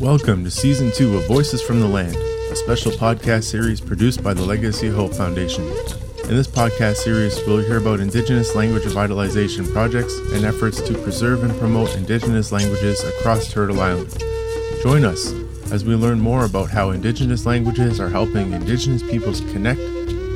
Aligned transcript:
Welcome 0.00 0.44
to 0.44 0.50
Season 0.52 0.92
2 0.92 1.16
of 1.16 1.26
Voices 1.26 1.60
from 1.60 1.80
the 1.80 1.88
Land, 1.88 2.14
a 2.14 2.54
special 2.54 2.92
podcast 2.92 3.42
series 3.42 3.80
produced 3.80 4.22
by 4.22 4.32
the 4.32 4.44
Legacy 4.44 4.88
Hope 4.88 5.12
Foundation. 5.12 5.64
In 5.64 6.36
this 6.36 6.46
podcast 6.46 6.98
series, 6.98 7.36
we'll 7.44 7.66
hear 7.66 7.78
about 7.78 7.98
Indigenous 7.98 8.54
language 8.54 8.84
revitalization 8.84 9.72
projects 9.72 10.16
and 10.32 10.44
efforts 10.44 10.80
to 10.82 10.94
preserve 11.02 11.42
and 11.42 11.58
promote 11.58 11.96
Indigenous 11.96 12.52
languages 12.52 13.02
across 13.02 13.52
Turtle 13.52 13.80
Island. 13.80 14.16
Join 14.84 15.04
us 15.04 15.32
as 15.72 15.84
we 15.84 15.96
learn 15.96 16.20
more 16.20 16.44
about 16.44 16.70
how 16.70 16.90
Indigenous 16.90 17.44
languages 17.44 17.98
are 17.98 18.08
helping 18.08 18.52
Indigenous 18.52 19.02
peoples 19.02 19.40
connect, 19.52 19.80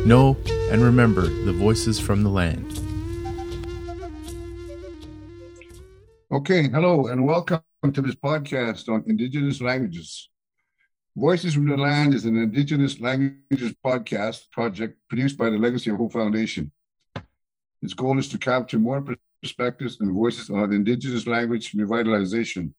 know, 0.05 0.37
and 0.73 0.83
remember 0.83 1.23
the 1.23 1.53
voices 1.53 2.01
from 2.01 2.25
the 2.25 2.31
land. 2.31 2.82
Okay, 6.43 6.69
hello 6.69 7.07
and 7.07 7.25
welcome 7.25 7.63
to 7.93 8.03
this 8.03 8.17
podcast 8.17 8.89
on 8.89 9.05
Indigenous 9.07 9.61
languages. 9.61 10.29
Voices 11.15 11.55
from 11.55 11.69
the 11.69 11.77
Land 11.77 12.15
is 12.15 12.25
an 12.25 12.37
Indigenous 12.37 12.99
languages 12.99 13.77
podcast 13.87 14.51
project 14.51 14.99
produced 15.09 15.39
by 15.39 15.51
the 15.51 15.57
Legacy 15.57 15.91
of 15.91 15.99
Hope 15.99 16.13
Foundation. 16.13 16.73
Its 17.81 17.95
goal 17.95 18.19
is 18.19 18.29
to 18.31 18.39
capture 18.39 18.81
more 18.81 19.05
perspectives 19.41 20.01
and 20.01 20.13
voices 20.13 20.51
on 20.51 20.73
Indigenous 20.73 21.29
language 21.29 21.71
revitalization. 21.75 22.73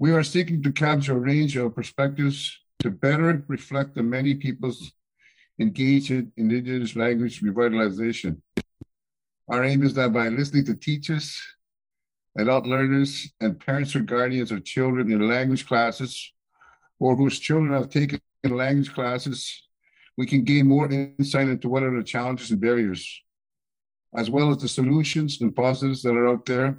We 0.00 0.10
are 0.10 0.24
seeking 0.24 0.64
to 0.64 0.72
capture 0.72 1.12
a 1.12 1.20
range 1.20 1.56
of 1.56 1.76
perspectives 1.76 2.58
to 2.80 2.90
better 2.90 3.44
reflect 3.46 3.94
the 3.94 4.02
many 4.02 4.34
peoples 4.34 4.90
engaged 5.60 6.10
in 6.10 6.32
Indigenous 6.36 6.96
language 6.96 7.40
revitalization. 7.40 8.38
Our 9.48 9.62
aim 9.62 9.84
is 9.84 9.94
that 9.94 10.12
by 10.12 10.28
listening 10.28 10.64
to 10.64 10.74
teachers, 10.74 11.40
adult 12.38 12.66
learners, 12.66 13.30
and 13.40 13.58
parents 13.58 13.96
or 13.96 14.00
guardians 14.00 14.52
of 14.52 14.64
children 14.64 15.10
in 15.10 15.28
language 15.28 15.66
classes 15.66 16.32
or 16.98 17.16
whose 17.16 17.38
children 17.38 17.72
have 17.72 17.90
taken 17.90 18.20
language 18.44 18.92
classes, 18.92 19.62
we 20.16 20.26
can 20.26 20.44
gain 20.44 20.66
more 20.66 20.90
insight 20.90 21.48
into 21.48 21.68
what 21.68 21.82
are 21.82 21.96
the 21.96 22.02
challenges 22.02 22.50
and 22.50 22.60
barriers, 22.60 23.22
as 24.14 24.30
well 24.30 24.50
as 24.50 24.58
the 24.58 24.68
solutions 24.68 25.40
and 25.40 25.54
positives 25.54 26.02
that 26.02 26.16
are 26.16 26.28
out 26.28 26.46
there. 26.46 26.78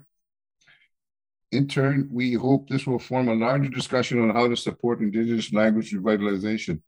In 1.51 1.67
turn, 1.67 2.09
we 2.11 2.33
hope 2.33 2.67
this 2.67 2.85
will 2.85 2.99
form 2.99 3.29
a 3.29 3.35
larger 3.35 3.69
discussion 3.69 4.21
on 4.21 4.35
how 4.35 4.47
to 4.47 4.55
support 4.55 5.01
Indigenous 5.01 5.53
language 5.53 5.93
revitalization. 5.93 6.81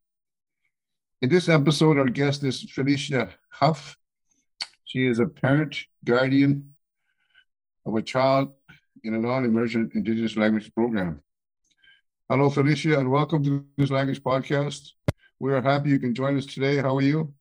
In 1.22 1.30
this 1.30 1.50
episode, 1.50 1.98
our 1.98 2.10
guest 2.10 2.44
is 2.44 2.64
Felicia 2.72 3.30
Huff. 3.52 3.98
She 4.86 5.06
is 5.06 5.20
a 5.20 5.28
parent, 5.28 5.78
guardian 6.04 6.74
of 7.86 7.96
a 7.96 8.02
child 8.02 8.54
in 9.04 9.14
a 9.14 9.20
non-emergent 9.20 9.94
Indigenous 9.96 10.36
language 10.36 10.74
program. 10.74 11.22
Hello, 12.30 12.50
Felicia, 12.50 13.00
and 13.00 13.10
welcome 13.10 13.44
to 13.44 13.66
this 13.78 13.90
language 13.90 14.22
podcast. 14.22 14.92
We 15.40 15.54
are 15.54 15.62
happy 15.62 15.90
you 15.90 16.00
can 16.00 16.14
join 16.14 16.38
us 16.38 16.46
today. 16.46 16.78
How 16.78 16.98
are 16.98 17.02
you? 17.02 17.34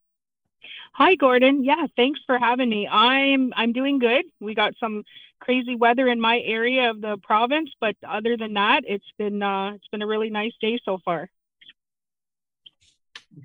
Hi, 0.94 1.14
Gordon. 1.14 1.64
Yeah, 1.64 1.86
thanks 1.96 2.20
for 2.26 2.38
having 2.38 2.70
me. 2.70 2.88
I'm 2.88 3.52
I'm 3.54 3.72
doing 3.72 3.98
good. 3.98 4.24
We 4.40 4.54
got 4.54 4.74
some 4.80 5.04
crazy 5.40 5.76
weather 5.76 6.08
in 6.08 6.20
my 6.20 6.40
area 6.40 6.90
of 6.90 7.00
the 7.00 7.18
province, 7.22 7.70
but 7.80 7.96
other 8.06 8.36
than 8.36 8.54
that, 8.54 8.84
it's 8.86 9.12
been 9.18 9.42
uh, 9.42 9.72
it's 9.74 9.88
been 9.88 10.02
a 10.02 10.06
really 10.06 10.30
nice 10.30 10.54
day 10.60 10.78
so 10.84 10.98
far. 11.04 11.30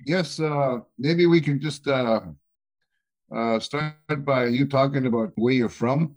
Yes, 0.06 0.40
uh, 0.40 0.80
maybe 0.98 1.26
we 1.26 1.42
can 1.42 1.60
just 1.60 1.88
uh, 1.88 2.22
uh, 3.36 3.60
start 3.60 3.96
by 4.20 4.46
you 4.46 4.66
talking 4.66 5.06
about 5.06 5.34
where 5.36 5.54
you're 5.54 5.70
from 5.70 6.16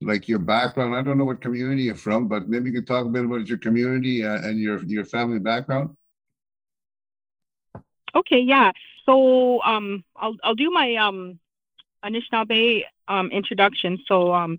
like 0.00 0.28
your 0.28 0.38
background. 0.38 0.94
I 0.94 1.02
don't 1.02 1.18
know 1.18 1.24
what 1.24 1.40
community 1.40 1.84
you're 1.84 1.94
from, 1.94 2.28
but 2.28 2.48
maybe 2.48 2.70
you 2.70 2.76
could 2.76 2.86
talk 2.86 3.06
a 3.06 3.08
bit 3.08 3.24
about 3.24 3.46
your 3.46 3.58
community 3.58 4.24
uh, 4.24 4.36
and 4.36 4.58
your 4.58 4.82
your 4.84 5.04
family 5.04 5.38
background. 5.38 5.96
Okay, 8.14 8.40
yeah. 8.40 8.72
So 9.06 9.62
um, 9.62 10.04
I'll 10.16 10.36
I'll 10.42 10.54
do 10.54 10.70
my 10.70 10.96
um, 10.96 11.38
Anishinaabe 12.04 12.84
um, 13.08 13.30
introduction. 13.30 13.98
So 14.06 14.32
um, 14.32 14.58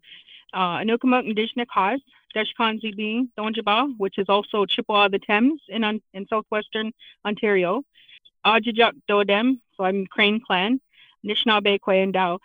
uh, 0.54 0.78
Anukumuk 0.78 1.28
Indigenous 1.28 1.68
cause 1.74 2.00
Deshkan 2.36 2.82
Zibi 2.82 3.28
Donjaba, 3.38 3.94
which 3.98 4.18
is 4.18 4.28
also 4.28 4.66
Chippewa 4.66 5.06
of 5.06 5.12
the 5.12 5.20
Thames 5.20 5.62
in 5.70 5.84
in 6.14 6.28
southwestern 6.28 6.92
Ontario. 7.26 7.84
Ajajak 8.46 8.94
Dodem, 9.10 9.60
so 9.76 9.86
I'm 9.86 10.06
Crane 10.08 10.40
clan. 10.46 10.80
Anishinaabe 11.26 11.80
Kwayandao 11.80 12.40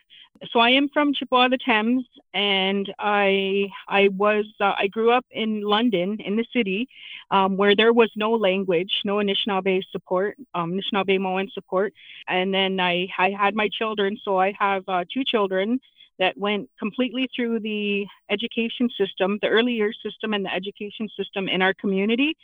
so 0.52 0.58
I 0.58 0.70
am 0.70 0.88
from 0.88 1.12
Chippewa 1.12 1.48
the 1.48 1.58
Thames, 1.58 2.06
and 2.32 2.92
I 2.98 3.68
I 3.88 4.08
was 4.08 4.46
uh, 4.60 4.74
I 4.76 4.86
grew 4.86 5.10
up 5.10 5.26
in 5.30 5.62
London 5.62 6.18
in 6.20 6.36
the 6.36 6.46
city, 6.52 6.88
um, 7.30 7.56
where 7.56 7.76
there 7.76 7.92
was 7.92 8.10
no 8.16 8.32
language, 8.32 9.02
no 9.04 9.16
Anishinaabe 9.16 9.82
support, 9.90 10.36
um, 10.54 10.72
Anishinaabe 10.72 11.50
support, 11.52 11.92
and 12.26 12.54
then 12.54 12.80
I 12.80 13.08
I 13.18 13.30
had 13.30 13.54
my 13.54 13.68
children, 13.68 14.18
so 14.24 14.38
I 14.38 14.52
have 14.58 14.84
uh, 14.88 15.04
two 15.12 15.24
children 15.24 15.78
that 16.18 16.36
went 16.36 16.68
completely 16.78 17.28
through 17.34 17.60
the 17.60 18.06
education 18.30 18.88
system, 18.96 19.38
the 19.42 19.48
early 19.48 19.72
years 19.72 19.98
system, 20.02 20.34
and 20.34 20.44
the 20.44 20.54
education 20.54 21.08
system 21.16 21.48
in 21.48 21.60
our 21.62 21.74
community, 21.74 22.36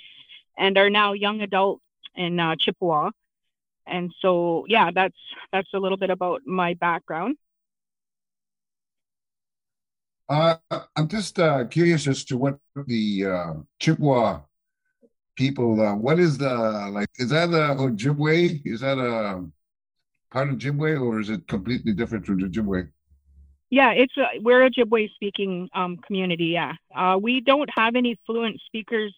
and 0.58 0.76
are 0.76 0.90
now 0.90 1.12
young 1.12 1.40
adults 1.40 1.82
in 2.14 2.40
uh, 2.40 2.56
Chippewa. 2.58 3.10
And 3.86 4.12
so, 4.20 4.64
yeah, 4.68 4.90
that's 4.94 5.16
that's 5.52 5.72
a 5.72 5.78
little 5.78 5.98
bit 5.98 6.10
about 6.10 6.46
my 6.46 6.74
background. 6.74 7.36
Uh, 10.28 10.56
I'm 10.96 11.08
just 11.08 11.38
uh, 11.38 11.64
curious 11.66 12.06
as 12.08 12.24
to 12.24 12.36
what 12.36 12.58
the 12.86 13.26
uh, 13.26 13.52
Chippewa 13.78 14.40
people. 15.36 15.80
Uh, 15.80 15.94
what 15.94 16.18
is 16.18 16.38
the 16.38 16.52
like? 16.90 17.08
Is 17.16 17.30
that 17.30 17.50
a 17.50 17.76
Ojibwe? 17.76 18.62
Is 18.64 18.80
that 18.80 18.98
a 18.98 19.44
part 20.32 20.48
of 20.48 20.56
Ojibwe, 20.56 21.00
or 21.00 21.20
is 21.20 21.30
it 21.30 21.46
completely 21.46 21.92
different 21.92 22.26
from 22.26 22.40
Ojibwe? 22.40 22.88
Yeah, 23.70 23.92
it's 23.92 24.16
a, 24.16 24.40
we're 24.40 24.68
Ojibwe 24.68 25.10
speaking 25.14 25.68
um, 25.74 25.98
community. 25.98 26.46
Yeah, 26.46 26.72
uh, 26.94 27.18
we 27.22 27.40
don't 27.40 27.70
have 27.76 27.94
any 27.94 28.18
fluent 28.26 28.60
speakers 28.66 29.14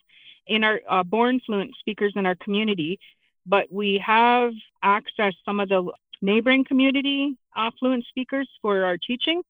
in 0.46 0.62
our 0.62 0.80
uh, 0.88 1.02
born 1.04 1.40
fluent 1.46 1.74
speakers 1.80 2.12
in 2.16 2.26
our 2.26 2.34
community, 2.34 3.00
but 3.46 3.72
we 3.72 4.02
have 4.04 4.52
accessed 4.84 5.36
some 5.46 5.58
of 5.58 5.70
the 5.70 5.90
neighboring 6.20 6.64
community 6.64 7.38
fluent 7.78 8.04
speakers 8.08 8.48
for 8.62 8.84
our 8.84 8.96
teaching. 8.98 9.42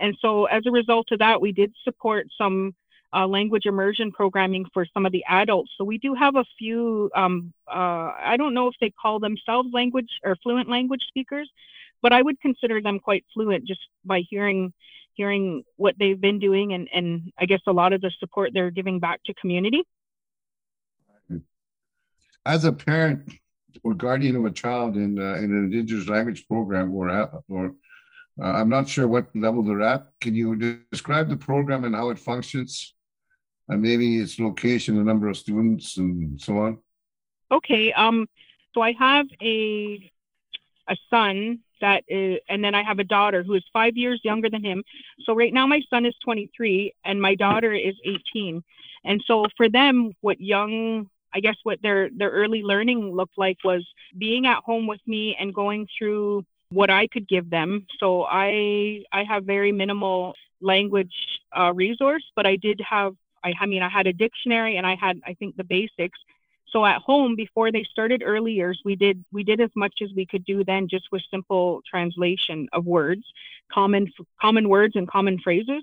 And 0.00 0.16
so 0.20 0.44
as 0.46 0.62
a 0.66 0.70
result 0.70 1.08
of 1.12 1.18
that, 1.18 1.40
we 1.40 1.52
did 1.52 1.74
support 1.84 2.28
some 2.36 2.74
uh, 3.14 3.26
language 3.26 3.66
immersion 3.66 4.12
programming 4.12 4.66
for 4.72 4.86
some 4.92 5.06
of 5.06 5.12
the 5.12 5.24
adults. 5.28 5.70
So 5.76 5.84
we 5.84 5.98
do 5.98 6.14
have 6.14 6.36
a 6.36 6.44
few, 6.58 7.10
um, 7.14 7.52
uh, 7.66 8.12
I 8.22 8.36
don't 8.36 8.54
know 8.54 8.68
if 8.68 8.74
they 8.80 8.90
call 8.90 9.18
themselves 9.18 9.70
language 9.72 10.10
or 10.22 10.36
fluent 10.42 10.68
language 10.68 11.02
speakers, 11.08 11.50
but 12.02 12.12
I 12.12 12.22
would 12.22 12.40
consider 12.40 12.80
them 12.80 13.00
quite 13.00 13.24
fluent 13.34 13.66
just 13.66 13.80
by 14.04 14.22
hearing 14.28 14.72
hearing 15.14 15.64
what 15.74 15.96
they've 15.98 16.20
been 16.20 16.38
doing 16.38 16.74
and, 16.74 16.88
and 16.94 17.32
I 17.36 17.46
guess 17.46 17.58
a 17.66 17.72
lot 17.72 17.92
of 17.92 18.00
the 18.00 18.12
support 18.20 18.52
they're 18.54 18.70
giving 18.70 19.00
back 19.00 19.20
to 19.24 19.34
community. 19.34 19.82
As 22.46 22.64
a 22.64 22.72
parent 22.72 23.28
or 23.82 23.94
guardian 23.94 24.36
of 24.36 24.44
a 24.44 24.52
child 24.52 24.96
in, 24.96 25.18
uh, 25.18 25.34
in 25.34 25.50
an 25.50 25.64
indigenous 25.64 26.08
language 26.08 26.46
program 26.46 26.94
or, 26.94 27.10
or 27.48 27.74
uh, 28.40 28.46
I'm 28.46 28.68
not 28.68 28.88
sure 28.88 29.08
what 29.08 29.34
level 29.34 29.62
they're 29.62 29.82
at. 29.82 30.08
Can 30.20 30.34
you 30.34 30.56
describe 30.90 31.28
the 31.28 31.36
program 31.36 31.84
and 31.84 31.94
how 31.94 32.10
it 32.10 32.18
functions, 32.18 32.94
and 33.68 33.82
maybe 33.82 34.18
its 34.18 34.38
location, 34.38 34.96
the 34.96 35.04
number 35.04 35.28
of 35.28 35.36
students, 35.36 35.96
and 35.96 36.40
so 36.40 36.58
on? 36.58 36.78
Okay. 37.50 37.92
Um. 37.92 38.28
So 38.74 38.82
I 38.82 38.92
have 38.92 39.26
a 39.42 40.10
a 40.88 40.96
son 41.10 41.60
that 41.80 42.04
is, 42.08 42.38
and 42.48 42.62
then 42.62 42.74
I 42.74 42.82
have 42.82 42.98
a 42.98 43.04
daughter 43.04 43.42
who 43.42 43.54
is 43.54 43.64
five 43.72 43.96
years 43.96 44.20
younger 44.24 44.50
than 44.50 44.64
him. 44.64 44.84
So 45.24 45.34
right 45.34 45.52
now 45.52 45.66
my 45.66 45.80
son 45.90 46.06
is 46.06 46.14
23 46.24 46.94
and 47.04 47.22
my 47.22 47.34
daughter 47.34 47.72
is 47.72 47.94
18. 48.04 48.62
And 49.04 49.22
so 49.26 49.46
for 49.56 49.68
them, 49.68 50.12
what 50.20 50.40
young 50.40 51.08
I 51.32 51.40
guess 51.40 51.56
what 51.62 51.80
their 51.82 52.08
their 52.10 52.30
early 52.30 52.62
learning 52.62 53.14
looked 53.14 53.36
like 53.36 53.58
was 53.64 53.86
being 54.16 54.46
at 54.46 54.62
home 54.64 54.86
with 54.86 55.00
me 55.06 55.36
and 55.38 55.54
going 55.54 55.86
through 55.98 56.44
what 56.70 56.90
I 56.90 57.06
could 57.06 57.28
give 57.28 57.50
them. 57.50 57.86
So 57.98 58.24
I 58.24 59.04
I 59.12 59.24
have 59.24 59.44
very 59.44 59.72
minimal 59.72 60.34
language 60.60 61.14
uh, 61.56 61.72
resource, 61.74 62.24
but 62.36 62.46
I 62.46 62.56
did 62.56 62.80
have 62.88 63.14
I, 63.44 63.54
I 63.60 63.66
mean 63.66 63.82
I 63.82 63.88
had 63.88 64.06
a 64.06 64.12
dictionary 64.12 64.76
and 64.76 64.86
I 64.86 64.94
had 64.94 65.20
I 65.26 65.34
think 65.34 65.56
the 65.56 65.64
basics. 65.64 66.18
So 66.70 66.84
at 66.84 67.00
home 67.00 67.34
before 67.34 67.72
they 67.72 67.84
started 67.84 68.22
early 68.24 68.52
years, 68.52 68.80
we 68.84 68.94
did 68.94 69.24
we 69.32 69.42
did 69.42 69.60
as 69.60 69.70
much 69.74 69.94
as 70.02 70.10
we 70.14 70.26
could 70.26 70.44
do 70.44 70.64
then 70.64 70.88
just 70.88 71.06
with 71.10 71.22
simple 71.30 71.80
translation 71.88 72.68
of 72.72 72.84
words, 72.84 73.24
common 73.72 74.12
common 74.40 74.68
words 74.68 74.96
and 74.96 75.08
common 75.08 75.38
phrases. 75.38 75.82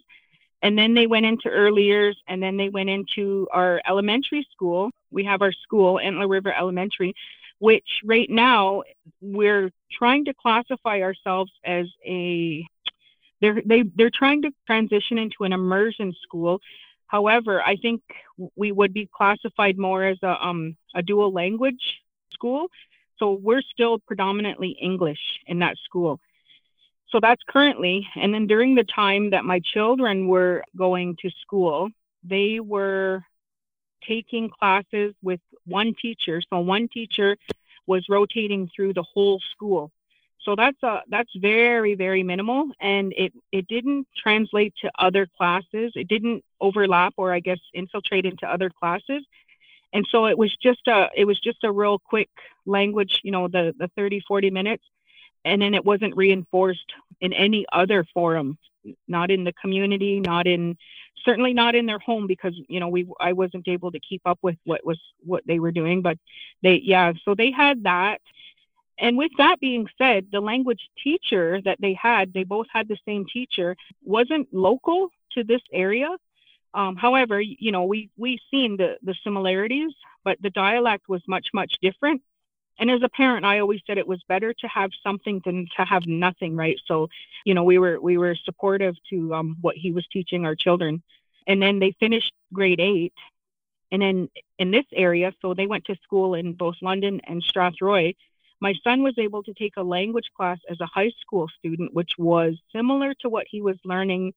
And 0.61 0.77
then 0.77 0.93
they 0.93 1.05
went 1.05 1.25
into 1.25 1.49
early 1.49 1.83
years 1.83 2.17
and 2.27 2.41
then 2.41 2.57
they 2.57 2.69
went 2.69 2.89
into 2.89 3.47
our 3.51 3.81
elementary 3.87 4.47
school. 4.51 4.89
We 5.11 5.23
have 5.25 5.41
our 5.41 5.51
school, 5.51 5.99
Antler 5.99 6.27
River 6.27 6.53
Elementary, 6.53 7.13
which 7.59 8.01
right 8.03 8.29
now 8.29 8.83
we're 9.21 9.71
trying 9.91 10.25
to 10.25 10.33
classify 10.33 11.01
ourselves 11.01 11.51
as 11.63 11.87
a 12.05 12.65
they're 13.41 13.61
they, 13.65 13.83
they're 13.95 14.11
trying 14.13 14.41
to 14.41 14.51
transition 14.65 15.17
into 15.17 15.43
an 15.43 15.53
immersion 15.53 16.13
school 16.23 16.59
However, 17.07 17.61
I 17.61 17.75
think 17.75 18.01
we 18.55 18.71
would 18.71 18.93
be 18.93 19.09
classified 19.15 19.77
more 19.77 20.03
as 20.03 20.17
a, 20.23 20.45
um, 20.45 20.75
a 20.93 21.01
dual 21.01 21.31
language 21.31 22.01
school. 22.33 22.67
So 23.17 23.39
we're 23.41 23.61
still 23.61 23.99
predominantly 23.99 24.71
English 24.81 25.19
in 25.47 25.59
that 25.59 25.77
school. 25.85 26.19
So 27.09 27.19
that's 27.21 27.41
currently. 27.47 28.07
And 28.15 28.33
then 28.33 28.47
during 28.47 28.75
the 28.75 28.83
time 28.83 29.29
that 29.29 29.45
my 29.45 29.59
children 29.59 30.27
were 30.27 30.63
going 30.75 31.15
to 31.21 31.29
school, 31.41 31.89
they 32.23 32.59
were 32.59 33.23
taking 34.07 34.49
classes 34.49 35.13
with 35.21 35.39
one 35.65 35.93
teacher. 35.99 36.41
So 36.49 36.59
one 36.59 36.87
teacher 36.87 37.37
was 37.87 38.05
rotating 38.09 38.69
through 38.75 38.93
the 38.93 39.03
whole 39.03 39.39
school. 39.51 39.91
So 40.43 40.55
that's 40.55 40.81
a 40.83 41.01
that's 41.09 41.31
very 41.35 41.95
very 41.95 42.21
minimal, 42.21 42.69
and 42.79 43.13
it 43.17 43.33
it 43.51 43.67
didn't 43.67 44.07
translate 44.15 44.75
to 44.81 44.91
other 44.97 45.27
classes. 45.37 45.93
It 45.95 46.07
didn't 46.07 46.43
overlap 46.61 47.15
or 47.17 47.33
I 47.33 47.39
guess 47.39 47.59
infiltrate 47.73 48.25
into 48.27 48.47
other 48.47 48.69
classes, 48.69 49.23
and 49.91 50.05
so 50.11 50.27
it 50.27 50.37
was 50.37 50.55
just 50.55 50.87
a 50.87 51.09
it 51.15 51.25
was 51.25 51.39
just 51.39 51.63
a 51.63 51.71
real 51.71 51.97
quick 51.97 52.29
language, 52.67 53.21
you 53.23 53.31
know, 53.31 53.47
the 53.47 53.73
the 53.79 53.89
30 53.95 54.19
40 54.27 54.51
minutes, 54.51 54.83
and 55.43 55.61
then 55.61 55.73
it 55.73 55.83
wasn't 55.83 56.15
reinforced 56.15 56.93
in 57.21 57.33
any 57.33 57.65
other 57.71 58.05
forum, 58.13 58.59
not 59.07 59.31
in 59.31 59.43
the 59.43 59.53
community, 59.53 60.19
not 60.19 60.47
in 60.47 60.77
certainly 61.23 61.53
not 61.53 61.75
in 61.75 61.85
their 61.85 61.99
home 61.99 62.27
because 62.27 62.53
you 62.67 62.79
know 62.79 62.87
we 62.87 63.07
I 63.19 63.33
wasn't 63.33 63.67
able 63.67 63.91
to 63.91 63.99
keep 63.99 64.21
up 64.25 64.39
with 64.41 64.57
what 64.63 64.85
was 64.85 64.99
what 65.23 65.43
they 65.45 65.59
were 65.59 65.71
doing, 65.71 66.01
but 66.01 66.17
they 66.61 66.81
yeah 66.83 67.13
so 67.23 67.35
they 67.35 67.51
had 67.51 67.83
that 67.83 68.21
and 68.97 69.17
with 69.17 69.31
that 69.37 69.59
being 69.59 69.87
said, 69.97 70.27
the 70.31 70.39
language 70.39 70.89
teacher 71.03 71.61
that 71.65 71.79
they 71.81 71.93
had, 71.93 72.33
they 72.33 72.43
both 72.43 72.67
had 72.71 72.87
the 72.87 72.97
same 73.05 73.25
teacher, 73.25 73.75
wasn't 74.03 74.53
local 74.53 75.09
to 75.33 75.43
this 75.43 75.61
area. 75.73 76.15
Um, 76.73 76.95
however, 76.95 77.39
you 77.41 77.71
know, 77.71 77.85
we 77.85 78.09
we 78.17 78.39
seen 78.51 78.77
the 78.77 78.97
the 79.01 79.15
similarities, 79.23 79.91
but 80.23 80.37
the 80.41 80.49
dialect 80.49 81.07
was 81.07 81.21
much 81.27 81.47
much 81.53 81.75
different. 81.81 82.21
And 82.77 82.91
as 82.91 83.01
a 83.03 83.09
parent, 83.09 83.45
I 83.45 83.59
always 83.59 83.81
said 83.87 83.97
it 83.97 84.07
was 84.07 84.21
better 84.27 84.53
to 84.53 84.67
have 84.67 84.91
something 85.01 85.41
than 85.45 85.67
to 85.77 85.85
have 85.85 86.05
nothing, 86.05 86.55
right? 86.55 86.77
So, 86.85 87.09
you 87.45 87.53
know, 87.53 87.63
we 87.63 87.77
were 87.77 87.99
we 87.99 88.17
were 88.17 88.35
supportive 88.35 88.95
to 89.09 89.33
um, 89.33 89.57
what 89.61 89.75
he 89.75 89.91
was 89.91 90.05
teaching 90.11 90.45
our 90.45 90.55
children. 90.55 91.01
And 91.47 91.61
then 91.61 91.79
they 91.79 91.91
finished 91.99 92.33
grade 92.53 92.79
eight, 92.79 93.13
and 93.91 94.01
then 94.01 94.29
in 94.57 94.71
this 94.71 94.85
area, 94.93 95.31
so 95.41 95.53
they 95.53 95.67
went 95.67 95.85
to 95.85 95.95
school 96.03 96.33
in 96.33 96.53
both 96.53 96.75
London 96.81 97.21
and 97.27 97.43
Strathroy 97.43 98.15
my 98.61 98.73
son 98.83 99.03
was 99.03 99.17
able 99.17 99.43
to 99.43 99.53
take 99.53 99.73
a 99.77 99.83
language 99.83 100.31
class 100.35 100.59
as 100.69 100.79
a 100.79 100.85
high 100.85 101.11
school 101.21 101.47
student, 101.59 101.93
which 101.93 102.11
was 102.17 102.55
similar 102.73 103.13
to 103.21 103.29
what 103.29 103.47
he 103.49 103.61
was 103.61 103.77
learning 103.83 104.33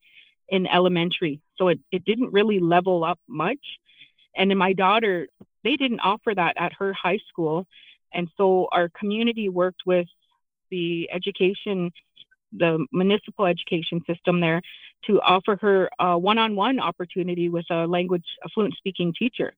in 0.48 0.66
elementary. 0.66 1.40
So 1.56 1.68
it, 1.68 1.80
it 1.92 2.04
didn't 2.04 2.32
really 2.32 2.58
level 2.58 3.04
up 3.04 3.18
much. 3.28 3.78
And 4.36 4.50
then 4.50 4.58
my 4.58 4.72
daughter, 4.72 5.28
they 5.64 5.76
didn't 5.76 6.00
offer 6.00 6.34
that 6.34 6.54
at 6.56 6.72
her 6.74 6.92
high 6.92 7.20
school. 7.28 7.66
And 8.12 8.28
so 8.36 8.68
our 8.72 8.88
community 8.88 9.48
worked 9.48 9.82
with 9.86 10.06
the 10.70 11.10
education, 11.12 11.92
the 12.52 12.86
municipal 12.92 13.46
education 13.46 14.02
system 14.06 14.40
there 14.40 14.62
to 15.06 15.20
offer 15.20 15.56
her 15.60 15.90
a 15.98 16.18
one 16.18 16.38
on 16.38 16.56
one 16.56 16.80
opportunity 16.80 17.48
with 17.48 17.66
a 17.70 17.86
language, 17.86 18.24
a 18.44 18.48
fluent 18.48 18.74
speaking 18.74 19.14
teacher 19.16 19.52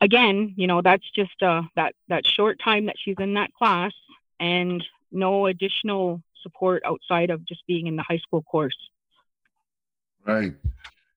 again, 0.00 0.54
you 0.56 0.66
know, 0.66 0.82
that's 0.82 1.08
just 1.14 1.42
uh, 1.42 1.62
that 1.76 1.94
that 2.08 2.26
short 2.26 2.60
time 2.62 2.86
that 2.86 2.96
she's 2.98 3.16
in 3.18 3.34
that 3.34 3.52
class, 3.54 3.92
and 4.40 4.84
no 5.10 5.46
additional 5.46 6.22
support 6.42 6.82
outside 6.84 7.30
of 7.30 7.44
just 7.46 7.66
being 7.66 7.86
in 7.86 7.96
the 7.96 8.02
high 8.02 8.18
school 8.18 8.42
course. 8.42 8.76
Right. 10.24 10.54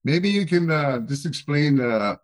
Maybe 0.03 0.29
you 0.29 0.45
can 0.45 0.71
uh, 0.71 0.99
just 0.99 1.25
explain. 1.25 1.79
Uh, 1.79 2.15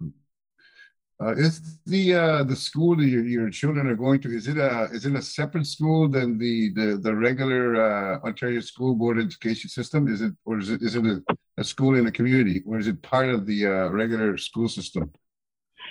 uh, 1.20 1.34
is 1.36 1.80
the 1.86 2.14
uh, 2.14 2.44
the 2.44 2.56
school 2.56 2.96
that 2.96 3.06
your, 3.06 3.24
your 3.24 3.50
children 3.50 3.88
are 3.88 3.96
going 3.96 4.22
to 4.22 4.30
is 4.30 4.48
it 4.48 4.58
a 4.58 4.84
is 4.92 5.06
it 5.06 5.16
a 5.16 5.22
separate 5.22 5.66
school 5.66 6.08
than 6.08 6.38
the 6.38 6.72
the, 6.74 6.98
the 6.98 7.16
regular 7.16 7.76
uh, 7.76 8.20
Ontario 8.20 8.60
School 8.60 8.94
Board 8.94 9.18
education 9.18 9.70
system? 9.70 10.08
Is 10.08 10.22
it 10.22 10.34
or 10.46 10.60
is 10.60 10.70
it 10.70 10.82
is 10.84 10.96
it 10.96 11.06
a, 11.06 11.24
a 11.58 11.64
school 11.64 11.96
in 11.96 12.06
the 12.06 12.12
community 12.12 12.62
or 12.68 12.78
is 12.78 12.88
it 12.88 13.02
part 13.02 13.30
of 13.30 13.48
the 13.48 13.66
uh, 13.66 13.90
regular 13.90 14.38
school 14.38 14.68
system? 14.68 15.12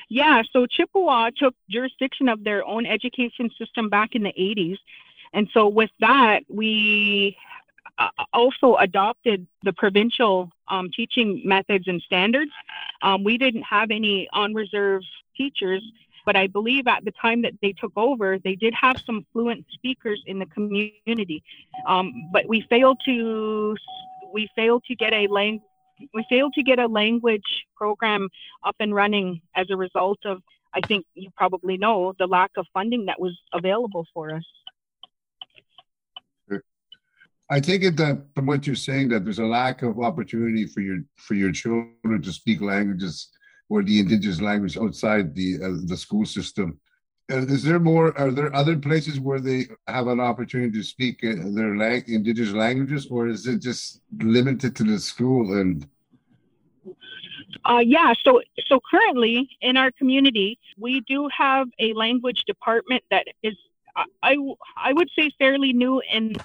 Yeah, 0.09 0.43
so 0.53 0.67
Chippewa 0.67 1.31
took 1.37 1.55
jurisdiction 1.69 2.29
of 2.29 2.45
their 2.45 2.65
own 2.65 2.87
education 2.87 3.51
system 3.59 3.89
back 3.89 4.15
in 4.15 4.23
the 4.23 4.33
80s. 4.39 4.79
And 5.33 5.49
so 5.53 5.67
with 5.67 5.91
that, 6.01 6.45
we 6.49 7.37
also 8.33 8.77
adopted 8.77 9.47
the 9.63 9.73
provincial 9.73 10.51
um, 10.69 10.91
teaching 10.95 11.43
methods 11.45 11.89
and 11.89 12.03
standards. 12.03 12.53
Um, 13.03 13.25
we 13.25 13.39
didn't 13.39 13.63
have 13.63 13.91
any 13.91 14.29
on 14.33 14.55
reserve 14.55 15.03
teachers, 15.37 15.83
but 16.25 16.37
I 16.37 16.47
believe 16.47 16.87
at 16.87 17.05
the 17.05 17.13
time 17.13 17.43
that 17.43 17.53
they 17.63 17.73
took 17.73 17.93
over, 17.97 18.39
they 18.39 18.55
did 18.55 18.75
have 18.75 18.99
some 19.07 19.25
fluent 19.33 19.65
speakers 19.73 20.23
in 20.27 20.39
the 20.39 20.47
community. 20.47 21.43
Um, 21.87 22.31
but 22.33 22.47
we 22.47 22.63
failed 22.69 23.01
to 23.07 23.77
we 24.33 24.49
failed 24.55 24.85
to 24.89 24.95
get 24.95 25.13
a 25.13 25.27
language 25.29 25.63
we 26.15 26.25
failed 26.29 26.53
to 26.55 26.63
get 26.63 26.79
a 26.79 26.87
language 26.87 27.67
program 27.77 28.29
up 28.65 28.77
and 28.81 28.95
running 28.95 29.41
as 29.55 29.71
a 29.71 29.77
result 29.77 30.19
of, 30.25 30.43
I 30.75 30.81
think 30.81 31.07
you 31.15 31.31
probably 31.37 31.77
know, 31.77 32.13
the 32.19 32.27
lack 32.27 32.51
of 32.57 32.67
funding 32.73 33.07
that 33.07 33.21
was 33.21 33.39
available 33.53 34.07
for 34.13 34.35
us. 34.35 34.45
I 37.49 37.61
take 37.61 37.85
it 37.85 37.97
that 37.99 38.27
from 38.35 38.47
what 38.47 38.67
you're 38.67 38.75
saying 38.75 39.09
that 39.11 39.25
there's 39.25 39.39
a 39.39 39.45
lack 39.45 39.83
of 39.83 40.01
opportunity 40.01 40.67
for 40.67 40.81
your 40.81 40.99
for 41.17 41.35
your 41.35 41.53
children 41.53 42.23
to 42.23 42.33
speak 42.33 42.61
languages 42.61 43.31
or 43.69 43.83
the 43.83 44.01
indigenous 44.01 44.41
language 44.41 44.77
outside 44.77 45.35
the 45.35 45.57
uh, 45.63 45.71
the 45.85 45.97
school 45.97 46.25
system. 46.25 46.81
Is 47.29 47.65
there 47.65 47.81
more? 47.81 48.17
Are 48.19 48.31
there 48.31 48.55
other 48.55 48.77
places 48.77 49.19
where 49.19 49.41
they 49.41 49.67
have 49.89 50.07
an 50.07 50.21
opportunity 50.21 50.73
to 50.79 50.85
speak 50.85 51.25
uh, 51.25 51.35
their 51.47 51.77
lang- 51.77 52.05
indigenous 52.07 52.53
languages, 52.53 53.09
or 53.11 53.29
is 53.29 53.47
it 53.47 53.61
just 53.61 54.01
limited 54.21 54.77
to 54.77 54.85
the 54.85 54.99
school? 54.99 55.59
And 55.59 55.87
uh, 57.65 57.83
yeah, 57.85 58.13
so 58.23 58.43
so 58.67 58.81
currently 58.91 59.49
in 59.61 59.77
our 59.77 59.91
community, 59.93 60.59
we 60.79 61.01
do 61.01 61.29
have 61.37 61.69
a 61.79 61.93
language 61.95 62.45
department 62.47 63.03
that 63.11 63.27
is, 63.43 63.57
I 64.23 64.37
I 64.77 64.93
would 64.93 65.11
say, 65.17 65.31
fairly 65.39 65.73
new 65.73 66.01
in 66.13 66.37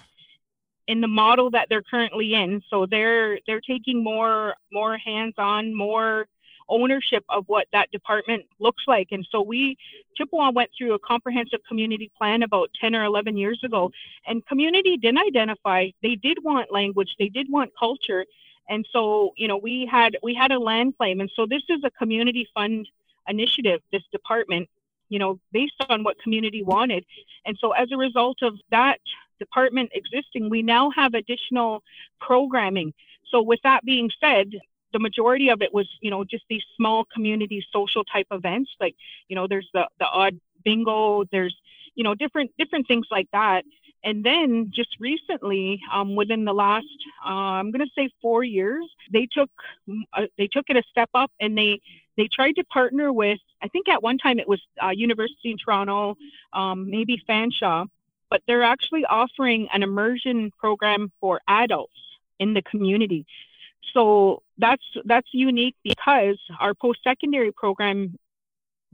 in 0.92 1.00
the 1.00 1.08
model 1.08 1.50
that 1.50 1.68
they're 1.70 1.82
currently 1.82 2.34
in. 2.34 2.62
So 2.70 2.86
they're 2.86 3.40
they're 3.48 3.62
taking 3.62 4.04
more 4.04 4.56
more 4.74 4.98
hands 4.98 5.36
on, 5.38 5.74
more 5.74 6.28
ownership 6.68 7.24
of 7.30 7.46
what 7.48 7.68
that 7.72 7.92
department 7.92 8.44
looks 8.60 8.84
like. 8.88 9.10
And 9.12 9.28
so 9.30 9.42
we, 9.42 9.78
Chippewa 10.16 10.52
went 10.52 10.70
through 10.78 10.94
a 10.94 11.00
comprehensive 11.00 11.60
community 11.68 12.10
plan 12.18 12.44
about 12.44 12.70
10 12.80 12.96
or 12.96 13.04
11 13.04 13.38
years 13.38 13.60
ago, 13.64 13.92
and 14.26 14.46
community 14.46 14.98
didn't 14.98 15.20
identify, 15.20 15.90
they 16.02 16.16
did 16.16 16.38
want 16.44 16.72
language, 16.72 17.16
they 17.20 17.30
did 17.30 17.52
want 17.52 17.72
culture. 17.78 18.26
And 18.70 18.86
so, 18.92 19.32
you 19.36 19.48
know, 19.50 19.58
we 19.58 19.86
had 19.86 20.18
we 20.24 20.34
had 20.34 20.52
a 20.52 20.60
land 20.60 20.98
claim, 20.98 21.20
and 21.20 21.32
so 21.36 21.46
this 21.46 21.64
is 21.70 21.84
a 21.84 21.92
community 21.92 22.48
fund 22.54 22.88
initiative. 23.28 23.82
This 23.92 24.04
department, 24.12 24.70
you 25.10 25.20
know, 25.20 25.40
based 25.52 25.74
on 25.90 26.04
what 26.04 26.22
community 26.22 26.64
wanted, 26.64 27.06
and 27.46 27.58
so 27.60 27.72
as 27.72 27.92
a 27.92 27.98
result 27.98 28.38
of 28.42 28.54
that 28.70 29.00
department 29.46 29.90
existing, 29.94 30.50
we 30.50 30.62
now 30.62 30.92
have 30.92 31.14
additional 31.14 31.84
programming. 32.20 32.94
So, 33.32 33.42
with 33.42 33.62
that 33.64 33.84
being 33.84 34.10
said, 34.24 34.48
the 34.94 35.00
majority 35.00 35.50
of 35.50 35.62
it 35.62 35.74
was, 35.74 35.88
you 36.02 36.12
know, 36.12 36.24
just 36.24 36.46
these 36.50 36.64
small 36.78 37.06
community 37.14 37.66
social 37.72 38.04
type 38.04 38.28
events. 38.32 38.70
Like, 38.80 38.96
you 39.28 39.36
know, 39.36 39.48
there's 39.48 39.70
the 39.74 39.88
the 40.00 40.08
odd 40.08 40.40
bingo, 40.64 41.24
there's, 41.32 41.56
you 41.96 42.04
know, 42.04 42.14
different 42.16 42.52
different 42.58 42.88
things 42.88 43.08
like 43.10 43.30
that. 43.32 43.64
And 44.04 44.24
then 44.24 44.72
just 44.74 44.90
recently, 45.00 45.80
um, 45.94 46.16
within 46.16 46.44
the 46.44 46.54
last, 46.54 46.88
uh, 47.24 47.60
I'm 47.60 47.70
going 47.72 47.86
to 47.86 47.94
say 47.96 48.10
four 48.20 48.44
years, 48.44 48.86
they 49.14 49.28
took 49.32 49.50
uh, 50.14 50.26
they 50.38 50.48
took 50.48 50.66
it 50.70 50.76
a 50.76 50.84
step 50.90 51.10
up 51.14 51.32
and 51.40 51.58
they 51.58 51.80
they 52.18 52.28
tried 52.28 52.54
to 52.54 52.64
partner 52.66 53.14
with. 53.14 53.40
I 53.62 53.68
think 53.68 53.88
at 53.88 54.02
one 54.02 54.18
time 54.18 54.40
it 54.40 54.48
was 54.48 54.62
uh, 54.84 54.90
University 54.90 55.52
in 55.52 55.58
Toronto, 55.58 56.18
um, 56.54 56.90
maybe 56.90 57.22
Fanshawe, 57.30 57.88
but 58.32 58.42
they're 58.48 58.64
actually 58.64 59.06
offering 59.06 59.68
an 59.74 59.84
immersion 59.84 60.52
program 60.58 61.12
for 61.20 61.42
adults 61.48 61.94
in 62.40 62.56
the 62.56 62.64
community. 62.64 63.28
So 63.94 64.42
that's 64.58 64.84
that's 65.06 65.28
unique 65.34 65.76
because 65.84 66.40
our 66.60 66.74
post-secondary 66.74 67.52
program 67.52 68.18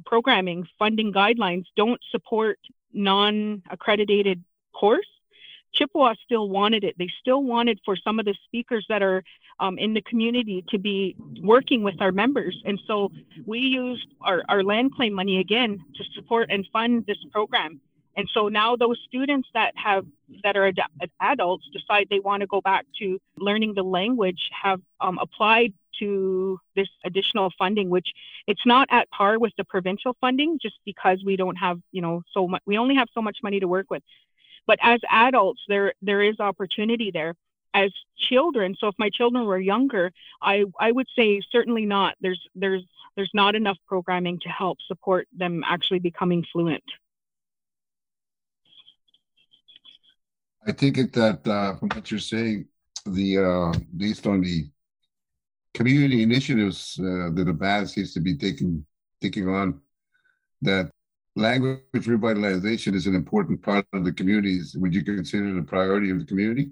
programming 0.06 0.68
funding 0.80 1.14
guidelines 1.14 1.66
don't 1.76 2.02
support 2.12 2.58
non-accredited 2.94 4.44
course. 4.74 5.08
Chippewa 5.74 6.16
still 6.26 6.50
wanted 6.50 6.84
it. 6.84 6.96
They 6.98 7.10
still 7.22 7.44
wanted 7.44 7.80
for 7.86 7.96
some 7.96 8.20
of 8.20 8.26
the 8.26 8.36
speakers 8.46 8.86
that 8.90 9.04
are 9.04 9.24
um, 9.60 9.78
in 9.78 9.94
the 9.94 10.02
community 10.02 10.64
to 10.70 10.80
be 10.80 11.16
working 11.42 11.84
with 11.84 12.02
our 12.02 12.12
members. 12.12 12.60
And 12.66 12.80
so 12.88 13.12
we 13.46 13.60
used 13.60 14.08
our, 14.22 14.44
our 14.50 14.64
land 14.64 14.96
claim 14.96 15.14
money 15.14 15.40
again 15.40 15.80
to 15.96 16.04
support 16.16 16.50
and 16.50 16.66
fund 16.74 17.06
this 17.06 17.18
program 17.32 17.80
and 18.18 18.28
so 18.34 18.48
now 18.48 18.76
those 18.76 19.00
students 19.08 19.48
that 19.54 19.74
have 19.78 20.06
that 20.44 20.58
are 20.58 20.68
ad- 20.68 21.12
adults 21.22 21.66
decide 21.72 22.08
they 22.10 22.20
want 22.20 22.42
to 22.42 22.48
go 22.48 22.60
back 22.62 22.86
to 23.00 23.20
learning 23.38 23.76
the 23.76 23.84
language 23.84 24.50
have 24.52 24.82
um, 25.00 25.20
applied 25.20 25.74
to 26.00 26.60
this 26.76 26.90
additional 27.06 27.52
funding, 27.58 27.90
which 27.90 28.08
it's 28.48 28.66
not 28.66 28.88
at 28.92 29.10
par 29.12 29.40
with 29.40 29.54
the 29.58 29.64
provincial 29.64 30.16
funding, 30.20 30.58
just 30.60 30.76
because 30.84 31.24
we 31.24 31.36
don't 31.36 31.56
have, 31.56 31.80
you 31.92 32.02
know, 32.02 32.24
so 32.34 32.48
much. 32.48 32.62
We 32.66 32.78
only 32.78 32.96
have 32.96 33.08
so 33.14 33.22
much 33.22 33.38
money 33.44 33.60
to 33.60 33.68
work 33.68 33.90
with. 33.90 34.02
But 34.66 34.80
as 34.82 35.00
adults, 35.10 35.62
there 35.68 35.94
there 36.02 36.24
is 36.24 36.40
opportunity 36.40 37.12
there. 37.12 37.36
As 37.74 37.92
children, 38.18 38.76
so 38.80 38.88
if 38.88 38.96
my 38.98 39.10
children 39.10 39.46
were 39.46 39.60
younger, 39.60 40.12
I 40.42 40.66
I 40.80 40.92
would 40.92 41.08
say 41.16 41.42
certainly 41.52 41.86
not. 41.86 42.16
There's 42.20 42.42
there's 42.56 42.84
there's 43.16 43.32
not 43.34 43.54
enough 43.56 43.78
programming 43.88 44.40
to 44.40 44.50
help 44.50 44.80
support 44.88 45.28
them 45.32 45.64
actually 45.66 46.00
becoming 46.00 46.44
fluent. 46.52 46.84
I 50.68 50.74
take 50.74 50.98
it 50.98 51.14
that 51.14 51.48
uh, 51.48 51.76
from 51.78 51.90
what 51.90 52.12
you're 52.12 52.20
saying, 52.20 52.66
the 53.06 53.38
uh, 53.38 53.80
based 53.96 54.28
on 54.28 54.42
the 54.42 54.70
community 55.74 56.22
initiatives 56.24 57.00
uh, 57.00 57.32
that 57.34 57.48
AVAD 57.48 57.88
seems 57.88 58.14
to 58.14 58.20
be 58.20 58.36
taking 58.36 58.86
taking 59.22 59.48
on, 59.48 59.80
that 60.62 60.92
language 61.38 61.80
revitalization 61.94 62.96
is 62.96 63.08
an 63.08 63.16
important 63.16 63.62
part 63.62 63.86
of 63.94 64.04
the 64.04 64.12
communities. 64.12 64.76
Would 64.78 64.94
you 64.94 65.04
consider 65.04 65.48
it 65.48 65.60
a 65.60 65.64
priority 65.64 66.10
of 66.10 66.20
the 66.20 66.26
community? 66.26 66.72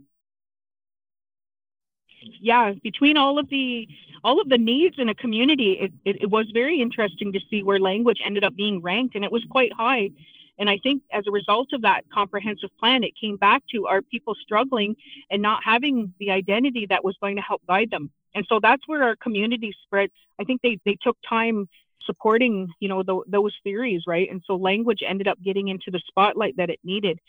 Yeah, 2.41 2.73
between 2.83 3.15
all 3.15 3.39
of 3.39 3.47
the 3.49 3.87
all 4.25 4.41
of 4.41 4.49
the 4.49 4.57
needs 4.57 4.95
in 4.97 5.07
a 5.07 5.15
community, 5.15 5.73
it, 5.73 5.93
it, 6.03 6.23
it 6.23 6.29
was 6.29 6.47
very 6.53 6.81
interesting 6.81 7.31
to 7.31 7.39
see 7.49 7.63
where 7.63 7.79
language 7.79 8.19
ended 8.25 8.43
up 8.43 8.57
being 8.57 8.81
ranked, 8.81 9.15
and 9.15 9.23
it 9.23 9.31
was 9.31 9.45
quite 9.49 9.71
high 9.71 10.09
and 10.57 10.69
I 10.69 10.77
think 10.81 11.03
as 11.11 11.25
a 11.27 11.31
result 11.31 11.73
of 11.73 11.81
that 11.81 12.05
comprehensive 12.13 12.69
plan, 12.79 13.03
it 13.03 13.13
came 13.19 13.37
back 13.37 13.63
to 13.71 13.87
our 13.87 14.01
people 14.01 14.35
struggling 14.35 14.95
and 15.29 15.41
not 15.41 15.63
having 15.63 16.13
the 16.19 16.31
identity 16.31 16.85
that 16.87 17.03
was 17.03 17.17
going 17.19 17.35
to 17.35 17.41
help 17.41 17.61
guide 17.67 17.91
them. 17.91 18.11
And 18.33 18.45
so 18.47 18.59
that's 18.61 18.87
where 18.87 19.03
our 19.03 19.15
community 19.15 19.73
spread. 19.83 20.09
I 20.39 20.43
think 20.43 20.61
they, 20.61 20.79
they 20.85 20.97
took 21.01 21.17
time 21.27 21.67
supporting, 22.05 22.69
you 22.79 22.87
know, 22.87 23.03
the, 23.03 23.21
those 23.27 23.53
theories, 23.63 24.03
right? 24.07 24.29
And 24.29 24.41
so 24.45 24.55
language 24.55 25.03
ended 25.05 25.27
up 25.27 25.41
getting 25.43 25.67
into 25.67 25.91
the 25.91 26.01
spotlight 26.07 26.57
that 26.57 26.69
it 26.69 26.79
needed. 26.83 27.19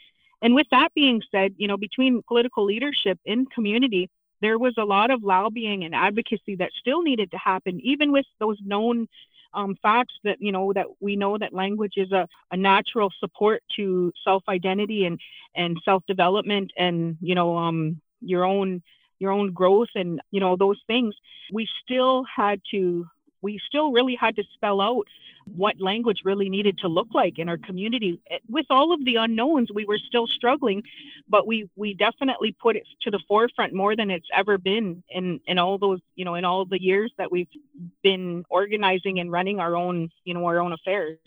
And 0.42 0.54
with 0.54 0.66
that 0.70 0.92
being 0.94 1.22
said, 1.30 1.54
you 1.56 1.66
know, 1.66 1.76
between 1.76 2.22
political 2.28 2.64
leadership 2.64 3.18
in 3.24 3.46
community, 3.46 4.10
there 4.42 4.58
was 4.58 4.74
a 4.76 4.84
lot 4.84 5.10
of 5.10 5.22
lobbying 5.22 5.84
and 5.84 5.94
advocacy 5.94 6.56
that 6.56 6.70
still 6.78 7.02
needed 7.02 7.30
to 7.30 7.38
happen, 7.38 7.80
even 7.80 8.12
with 8.12 8.26
those 8.38 8.58
known 8.64 9.08
um, 9.54 9.76
facts 9.82 10.14
that 10.24 10.38
you 10.40 10.52
know 10.52 10.72
that 10.72 10.86
we 11.00 11.16
know 11.16 11.38
that 11.38 11.52
language 11.52 11.94
is 11.96 12.12
a, 12.12 12.28
a 12.50 12.56
natural 12.56 13.10
support 13.18 13.62
to 13.76 14.12
self 14.24 14.42
identity 14.48 15.04
and 15.04 15.20
and 15.54 15.78
self 15.84 16.02
development 16.06 16.72
and 16.76 17.16
you 17.20 17.34
know 17.34 17.56
um, 17.56 18.00
your 18.20 18.44
own 18.44 18.82
your 19.18 19.32
own 19.32 19.52
growth 19.52 19.88
and 19.94 20.20
you 20.30 20.40
know 20.40 20.56
those 20.56 20.80
things. 20.86 21.14
We 21.52 21.68
still 21.84 22.24
had 22.24 22.60
to 22.72 23.06
we 23.46 23.60
still 23.64 23.92
really 23.92 24.16
had 24.16 24.34
to 24.34 24.42
spell 24.54 24.80
out 24.80 25.06
what 25.54 25.80
language 25.80 26.22
really 26.24 26.48
needed 26.48 26.76
to 26.78 26.88
look 26.88 27.06
like 27.14 27.38
in 27.38 27.48
our 27.48 27.56
community. 27.56 28.20
Eh, 28.28 28.38
with 28.48 28.66
all 28.70 28.92
of 28.92 29.04
the 29.04 29.14
unknowns, 29.14 29.68
we 29.72 29.84
were 29.84 29.98
still 29.98 30.26
struggling, 30.26 30.82
but 31.28 31.46
we 31.46 31.70
we 31.76 31.94
definitely 31.94 32.50
put 32.60 32.74
it 32.74 32.84
to 33.02 33.10
the 33.12 33.20
forefront 33.28 33.72
more 33.72 33.94
than 33.94 34.10
it's 34.10 34.26
ever 34.34 34.58
been 34.58 35.04
in 35.08 35.38
in 35.46 35.56
all 35.60 35.78
those 35.78 36.00
you 36.16 36.24
know 36.24 36.34
in 36.34 36.44
all 36.44 36.64
the 36.64 36.82
years 36.82 37.12
that 37.18 37.30
we've 37.30 37.54
been 38.02 38.44
organizing 38.50 39.20
and 39.20 39.30
running 39.30 39.60
our 39.60 39.76
own 39.76 40.10
you 40.24 40.34
know 40.34 40.44
our 40.44 40.58
own 40.58 40.72
affairs. 40.72 41.18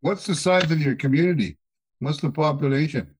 What's 0.00 0.24
the 0.24 0.34
size 0.34 0.70
of 0.70 0.80
your 0.80 0.96
community? 0.96 1.58
What's 1.98 2.22
the 2.22 2.30
population? 2.30 3.14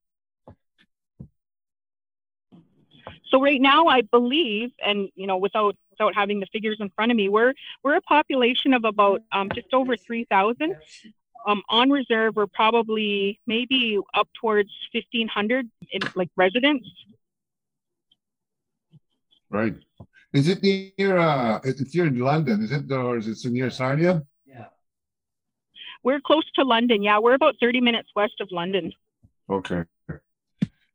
So 3.33 3.41
right 3.41 3.61
now, 3.61 3.87
I 3.87 4.03
believe, 4.03 4.71
and 4.85 5.09
you 5.15 5.27
know, 5.27 5.39
without 5.39 5.75
without 6.03 6.19
having 6.19 6.41
the 6.41 6.47
figures 6.47 6.79
in 6.81 6.91
front 6.91 7.11
of 7.13 7.17
me, 7.17 7.29
we're 7.29 7.55
we're 7.83 7.97
a 7.97 8.01
population 8.03 8.75
of 8.75 8.85
about 8.85 9.23
um, 9.33 9.49
just 9.55 9.73
over 9.73 9.97
three 9.97 10.25
thousand. 10.25 10.77
Um, 11.47 11.63
on 11.69 11.91
reserve, 11.91 12.37
we're 12.37 12.47
probably 12.47 13.41
maybe 13.47 13.99
up 14.15 14.29
towards 14.41 14.71
fifteen 14.93 15.29
hundred 15.29 15.69
in 15.91 16.01
like 16.15 16.31
residents. 16.37 16.89
Right. 19.51 19.75
Is 20.33 20.49
it 20.49 20.63
near? 20.63 21.19
Uh, 21.19 21.61
it's 21.65 21.95
near 21.95 22.11
London, 22.11 22.63
is 22.63 22.73
it, 22.73 22.91
or 22.91 23.19
is 23.19 23.45
it 23.45 23.51
near 23.51 23.71
Sarnia? 23.71 24.23
Yeah. 24.47 24.67
We're 26.03 26.21
close 26.21 26.51
to 26.55 26.65
London. 26.65 27.03
Yeah, 27.03 27.19
we're 27.19 27.35
about 27.35 27.57
thirty 27.61 27.81
minutes 27.81 28.11
west 28.17 28.41
of 28.41 28.49
London. 28.51 28.93
Okay. 29.51 29.85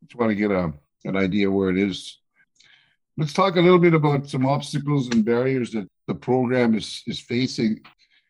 Just 0.04 0.16
want 0.16 0.30
to 0.30 0.36
get 0.36 0.52
a 0.52 0.74
an 1.04 1.16
idea 1.16 1.52
where 1.52 1.70
it 1.70 1.78
is. 1.78 2.18
Let's 3.20 3.34
talk 3.34 3.56
a 3.56 3.62
little 3.62 3.80
bit 3.80 3.96
about 3.96 4.30
some 4.30 4.46
obstacles 4.46 5.08
and 5.08 5.26
barriers 5.26 5.72
that 5.72 5.90
the 6.08 6.14
program 6.14 6.76
is, 6.76 7.02
is 7.08 7.20
facing. 7.20 7.82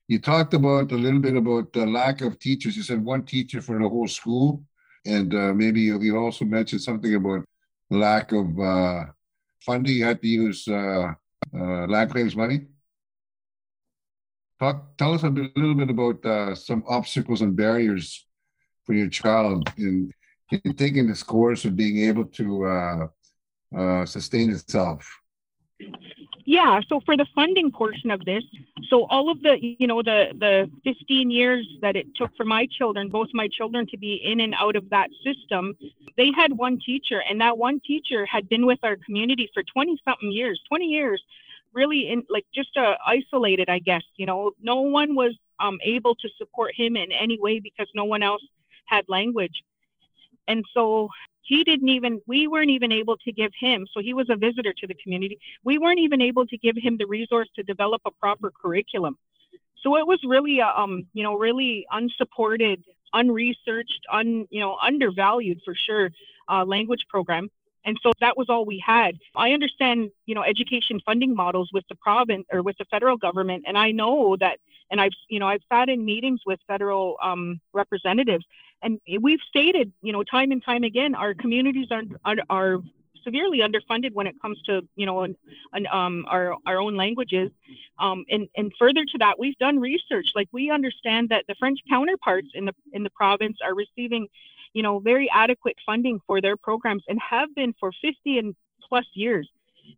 You 0.08 0.17
talked 0.17 0.53
about 0.53 0.94
a 0.94 0.96
little 0.96 1.20
bit 1.20 1.36
about 1.36 1.74
the 1.74 1.86
lack 1.86 2.22
of 2.22 2.39
teachers. 2.39 2.77
You 2.77 2.84
said 2.84 3.03
one 3.03 3.24
teacher 3.24 3.62
for 3.62 3.77
the 3.77 3.89
whole 3.89 4.08
school. 4.08 4.63
And 5.06 5.36
uh, 5.36 5.53
maybe 5.53 5.82
you, 5.82 6.01
you, 6.01 6.17
also 6.17 6.46
mentioned 6.46 6.82
something 6.82 7.13
about 7.15 7.44
lack 7.89 8.32
of 8.32 8.58
uh, 8.58 9.06
funding. 9.60 9.98
You 9.98 10.06
had 10.06 10.22
to 10.22 10.27
use 10.27 10.65
uh, 10.70 11.12
uh 11.53 11.88
land 11.88 12.12
claims 12.12 12.38
money. 12.38 12.67
Talk, 14.58 14.98
tell 14.98 15.13
us 15.13 15.24
a, 15.24 15.29
bit, 15.29 15.51
a 15.53 15.60
little 15.60 15.75
bit 15.75 15.89
about 15.89 16.25
uh, 16.25 16.56
some 16.56 16.86
obstacles 16.88 17.41
and 17.41 17.58
barriers 17.58 18.25
for 18.86 18.94
your 18.94 19.10
child 19.10 19.70
in, 19.77 20.13
in 20.63 20.74
taking 20.75 21.08
this 21.08 21.24
course 21.24 21.65
of 21.65 21.75
being 21.75 21.98
able 22.08 22.25
to 22.25 23.10
uh, 23.76 24.06
sustain 24.06 24.52
itself? 24.52 25.10
Yeah, 26.46 26.80
so 26.88 27.02
for 27.02 27.18
the 27.18 27.26
funding 27.36 27.72
portion 27.72 28.10
of 28.10 28.24
this, 28.24 28.44
so 28.90 29.06
all 29.10 29.30
of 29.30 29.42
the, 29.42 29.58
you 29.60 29.86
know, 29.86 30.02
the 30.02 30.30
the 30.40 30.72
15 30.86 31.30
years 31.30 31.68
that 31.82 31.98
it 31.98 32.08
took 32.16 32.36
for 32.38 32.46
my 32.46 32.68
children, 32.68 33.10
both 33.10 33.28
my 33.34 33.50
children 33.50 33.86
to 33.88 33.98
be 33.98 34.16
in 34.24 34.40
and 34.40 34.56
out 34.58 34.78
of 34.78 34.90
that 34.92 35.10
system, 35.26 35.76
they 36.16 36.32
had 36.32 36.54
one 36.54 36.80
teacher 36.80 37.22
and 37.30 37.42
that 37.42 37.58
one 37.58 37.82
teacher 37.86 38.26
had 38.26 38.48
been 38.48 38.66
with 38.66 38.80
our 38.84 38.96
community 38.96 39.50
for 39.54 39.62
20 39.62 40.00
something 40.06 40.32
years, 40.32 40.62
20 40.70 40.86
years, 40.86 41.22
really 41.74 42.10
in 42.10 42.24
like 42.30 42.46
just 42.56 42.76
uh, 42.78 42.96
isolated, 43.06 43.70
I 43.70 43.80
guess, 43.80 44.04
you 44.16 44.26
know, 44.26 44.52
no 44.62 44.82
one 44.82 45.16
was 45.16 45.36
um, 45.60 45.80
able 45.84 46.16
to 46.16 46.30
support 46.38 46.74
him 46.76 46.96
in 46.96 47.12
any 47.12 47.38
way 47.40 47.60
because 47.60 47.88
no 47.94 48.06
one 48.06 48.24
else 48.24 48.44
had 48.86 49.04
language. 49.10 49.64
And 50.48 50.64
so 50.74 51.10
he 51.48 51.63
didn't 51.63 51.89
even 51.89 52.22
we 52.27 52.48
weren't 52.48 52.70
even 52.70 52.92
able 52.92 53.18
to 53.18 53.32
give 53.32 53.51
him 53.58 53.88
so 53.92 54.01
he 54.01 54.13
was 54.13 54.30
a 54.30 54.36
visitor 54.36 54.74
to 54.74 54.86
the 54.86 54.94
community. 55.01 55.39
We 55.63 55.77
weren't 55.77 56.00
even 56.00 56.22
able 56.22 56.46
to 56.46 56.58
give 56.58 56.75
him 56.77 56.98
the 56.98 57.08
resource 57.08 57.50
to 57.56 57.63
develop 57.63 58.01
a 58.06 58.12
proper 58.12 58.51
curriculum. 58.51 59.18
So 59.82 59.98
it 59.98 60.06
was 60.06 60.20
really 60.25 60.60
a, 60.60 60.68
um 60.68 61.08
you 61.13 61.24
know 61.24 61.36
really 61.36 61.88
unsupported 61.89 62.84
unresearched 63.13 64.04
un 64.12 64.48
you 64.50 64.60
know 64.60 64.77
undervalued 64.89 65.62
for 65.63 65.74
sure 65.74 66.12
uh, 66.50 66.63
language 66.66 67.06
program 67.10 67.50
and 67.88 67.98
so 68.03 68.12
that 68.20 68.38
was 68.38 68.48
all 68.50 68.65
we 68.65 68.82
had 68.86 69.17
i 69.36 69.51
understand 69.51 70.12
you 70.27 70.36
know 70.36 70.44
education 70.44 71.00
funding 71.06 71.36
models 71.36 71.70
with 71.74 71.84
the 71.89 71.96
province 71.96 72.46
or 72.51 72.62
with 72.62 72.77
the 72.77 72.86
federal 72.86 73.17
government 73.17 73.63
and 73.67 73.77
i 73.77 73.91
know 73.91 74.38
that 74.39 74.60
and 74.91 75.01
i've 75.01 75.12
you 75.29 75.39
know 75.39 75.48
i've 75.48 75.63
sat 75.72 75.89
in 75.89 76.06
meetings 76.06 76.41
with 76.46 76.60
federal 76.67 77.15
um, 77.24 77.60
representatives 77.74 78.46
and 78.82 79.00
we've 79.22 79.39
stated, 79.48 79.91
you 80.01 80.13
know, 80.13 80.24
time 80.24 80.51
and 80.51 80.63
time 80.63 80.84
again, 80.84 81.15
our 81.15 81.34
communities 81.34 81.88
are 81.91 82.03
are, 82.25 82.36
are 82.50 82.77
severely 83.24 83.60
underfunded 83.60 84.13
when 84.13 84.27
it 84.27 84.36
comes 84.41 84.62
to, 84.62 84.88
you 84.96 85.06
know, 85.06 85.24
an, 85.24 85.36
an, 85.74 85.88
um, 85.88 86.25
our 86.29 86.56
our 86.65 86.79
own 86.79 86.96
languages. 86.96 87.51
Um, 88.00 88.25
and 88.29 88.48
and 88.56 88.72
further 88.77 89.03
to 89.03 89.17
that, 89.20 89.39
we've 89.39 89.58
done 89.58 89.79
research. 89.79 90.29
Like 90.36 90.48
we 90.51 90.70
understand 90.70 91.29
that 91.29 91.46
the 91.48 91.56
French 91.56 91.79
counterparts 91.89 92.50
in 92.53 92.65
the 92.65 92.74
in 92.94 93.03
the 93.03 93.10
province 93.10 93.58
are 93.63 93.74
receiving, 93.74 94.27
you 94.78 94.84
know, 94.84 95.00
very 95.00 95.28
adequate 95.34 95.76
funding 95.84 96.20
for 96.28 96.40
their 96.40 96.56
programs 96.56 97.04
and 97.08 97.20
have 97.20 97.50
been 97.56 97.74
for 97.80 97.92
50 98.00 98.38
and 98.38 98.56
plus 98.88 99.08
years. 99.16 99.50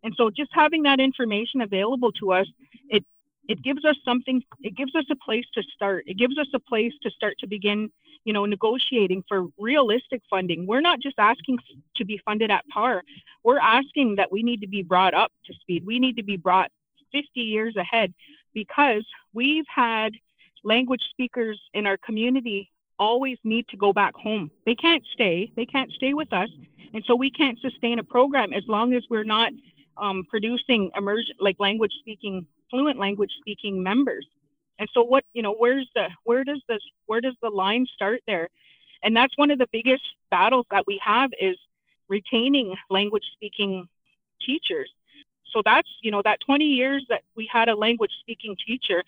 And 0.02 0.14
so 0.16 0.30
just 0.30 0.50
having 0.54 0.84
that 0.84 1.00
information 1.00 1.60
available 1.60 2.12
to 2.12 2.32
us, 2.32 2.46
it 2.88 3.04
it 3.46 3.60
gives 3.62 3.84
us 3.84 3.96
something 4.06 4.42
it 4.60 4.74
gives 4.74 4.94
us 4.96 5.04
a 5.10 5.16
place 5.16 5.44
to 5.52 5.62
start. 5.74 6.04
It 6.06 6.16
gives 6.16 6.38
us 6.38 6.46
a 6.54 6.58
place 6.58 6.94
to 7.02 7.10
start 7.10 7.36
to 7.40 7.46
begin 7.46 7.90
you 8.24 8.32
know 8.32 8.46
negotiating 8.46 9.22
for 9.28 9.48
realistic 9.58 10.22
funding. 10.30 10.66
We're 10.66 10.80
not 10.80 10.98
just 10.98 11.18
asking 11.18 11.58
to 11.96 12.06
be 12.06 12.18
funded 12.24 12.50
at 12.50 12.66
par. 12.68 13.02
We're 13.44 13.60
asking 13.60 14.16
that 14.16 14.32
we 14.32 14.42
need 14.42 14.62
to 14.62 14.66
be 14.66 14.82
brought 14.82 15.12
up 15.12 15.30
to 15.44 15.52
speed. 15.60 15.84
We 15.84 15.98
need 15.98 16.16
to 16.16 16.22
be 16.22 16.38
brought 16.38 16.70
50 17.12 17.38
years 17.38 17.76
ahead 17.76 18.14
because 18.54 19.04
we've 19.34 19.66
had 19.68 20.14
language 20.64 21.02
speakers 21.10 21.60
in 21.74 21.86
our 21.86 21.98
community 21.98 22.70
always 23.00 23.38
need 23.42 23.66
to 23.68 23.76
go 23.76 23.92
back 23.92 24.14
home 24.14 24.50
they 24.66 24.76
can't 24.76 25.02
stay 25.12 25.50
they 25.56 25.66
can't 25.66 25.90
stay 25.92 26.14
with 26.14 26.32
us 26.32 26.50
and 26.92 27.04
so 27.06 27.14
we 27.14 27.30
can't 27.30 27.58
sustain 27.60 27.98
a 27.98 28.04
program 28.04 28.52
as 28.52 28.64
long 28.68 28.94
as 28.94 29.02
we're 29.10 29.24
not 29.24 29.52
um, 29.96 30.24
producing 30.28 30.90
emergent 30.96 31.40
like 31.40 31.56
language 31.58 31.92
speaking 32.00 32.46
fluent 32.70 32.98
language 32.98 33.32
speaking 33.40 33.82
members. 33.82 34.26
And 34.78 34.88
so 34.94 35.02
what, 35.02 35.24
you 35.34 35.42
know, 35.42 35.54
where's 35.54 35.88
the 35.94 36.08
where 36.24 36.44
does 36.44 36.62
this 36.68 36.82
where 37.06 37.20
does 37.20 37.34
the 37.42 37.50
line 37.50 37.86
start 37.94 38.22
there? 38.26 38.48
And 39.02 39.16
that's 39.16 39.36
one 39.36 39.50
of 39.50 39.58
the 39.58 39.68
biggest 39.72 40.02
battles 40.30 40.66
that 40.70 40.86
we 40.86 41.00
have 41.04 41.30
is 41.40 41.56
retaining 42.08 42.74
language 42.88 43.24
speaking 43.34 43.88
teachers. 44.44 44.90
so 45.52 45.62
that's 45.64 45.88
you 46.02 46.10
know 46.10 46.22
that 46.22 46.38
20 46.46 46.64
years 46.64 47.04
that 47.08 47.22
we 47.36 47.48
had 47.52 47.68
a 47.68 47.74
language 47.74 48.12
speaking 48.20 48.56
teacher 48.66 49.04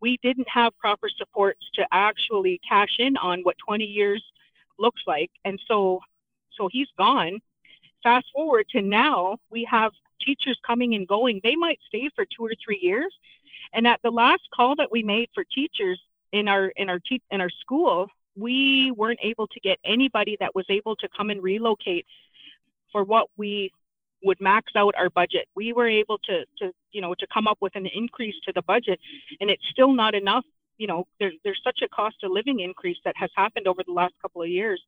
we 0.00 0.18
didn't 0.22 0.48
have 0.48 0.76
proper 0.78 1.08
supports 1.08 1.60
to 1.74 1.86
actually 1.92 2.60
cash 2.68 2.96
in 2.98 3.16
on 3.16 3.40
what 3.42 3.56
20 3.66 3.84
years 3.84 4.22
looks 4.78 5.02
like. 5.06 5.30
And 5.44 5.60
so 5.66 6.00
so 6.56 6.68
he's 6.70 6.88
gone. 6.96 7.40
Fast 8.02 8.26
forward 8.32 8.66
to 8.70 8.82
now 8.82 9.38
we 9.50 9.64
have 9.64 9.92
teachers 10.20 10.58
coming 10.66 10.94
and 10.94 11.06
going. 11.06 11.40
They 11.42 11.56
might 11.56 11.78
stay 11.86 12.08
for 12.14 12.24
two 12.24 12.44
or 12.44 12.52
three 12.64 12.78
years. 12.80 13.14
And 13.72 13.86
at 13.86 14.00
the 14.02 14.10
last 14.10 14.42
call 14.54 14.76
that 14.76 14.90
we 14.90 15.02
made 15.02 15.28
for 15.34 15.44
teachers 15.44 16.00
in 16.32 16.48
our 16.48 16.68
in 16.76 16.88
our 16.88 16.98
te- 16.98 17.22
in 17.30 17.40
our 17.40 17.50
school 17.50 18.08
we 18.36 18.90
weren't 18.92 19.18
able 19.22 19.46
to 19.48 19.60
get 19.60 19.78
anybody 19.84 20.36
that 20.38 20.54
was 20.54 20.66
able 20.68 20.94
to 20.96 21.08
come 21.16 21.30
and 21.30 21.42
relocate 21.42 22.06
for 22.92 23.02
what 23.02 23.28
we 23.36 23.72
would 24.22 24.40
max 24.40 24.72
out 24.76 24.94
our 24.96 25.10
budget. 25.10 25.46
We 25.54 25.72
were 25.72 25.88
able 25.88 26.18
to, 26.24 26.44
to, 26.58 26.72
you 26.92 27.00
know, 27.00 27.14
to 27.14 27.26
come 27.32 27.46
up 27.46 27.58
with 27.60 27.76
an 27.76 27.86
increase 27.86 28.34
to 28.44 28.52
the 28.52 28.62
budget, 28.62 28.98
and 29.40 29.50
it's 29.50 29.66
still 29.70 29.92
not 29.92 30.14
enough. 30.14 30.44
You 30.78 30.86
know, 30.86 31.06
there, 31.20 31.32
there's 31.44 31.60
such 31.64 31.80
a 31.82 31.88
cost 31.88 32.16
of 32.22 32.30
living 32.30 32.60
increase 32.60 32.98
that 33.04 33.16
has 33.16 33.30
happened 33.34 33.66
over 33.66 33.82
the 33.86 33.92
last 33.92 34.14
couple 34.20 34.42
of 34.42 34.48
years, 34.48 34.82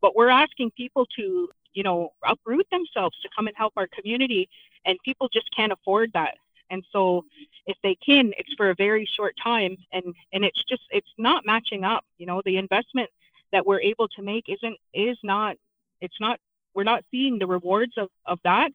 but 0.00 0.16
we're 0.16 0.28
asking 0.28 0.70
people 0.72 1.06
to, 1.16 1.48
you 1.72 1.82
know, 1.82 2.12
uproot 2.26 2.66
themselves 2.70 3.16
to 3.22 3.28
come 3.34 3.46
and 3.46 3.56
help 3.56 3.72
our 3.76 3.88
community, 3.88 4.48
and 4.84 4.98
people 5.04 5.28
just 5.32 5.48
can't 5.54 5.72
afford 5.72 6.12
that. 6.14 6.34
And 6.70 6.84
so, 6.92 7.24
if 7.66 7.76
they 7.82 7.96
can, 7.96 8.32
it's 8.38 8.54
for 8.54 8.70
a 8.70 8.74
very 8.74 9.08
short 9.16 9.34
time, 9.42 9.76
and 9.92 10.14
and 10.32 10.44
it's 10.44 10.62
just 10.64 10.82
it's 10.90 11.10
not 11.18 11.44
matching 11.44 11.84
up. 11.84 12.04
You 12.18 12.26
know, 12.26 12.42
the 12.44 12.56
investment 12.58 13.10
that 13.52 13.66
we're 13.66 13.80
able 13.80 14.08
to 14.08 14.22
make 14.22 14.48
isn't 14.48 14.76
is 14.94 15.18
not 15.22 15.56
it's 16.00 16.20
not 16.20 16.38
we're 16.74 16.84
not 16.84 17.04
seeing 17.10 17.38
the 17.38 17.46
rewards 17.46 17.92
of, 17.96 18.08
of 18.26 18.38
that. 18.44 18.70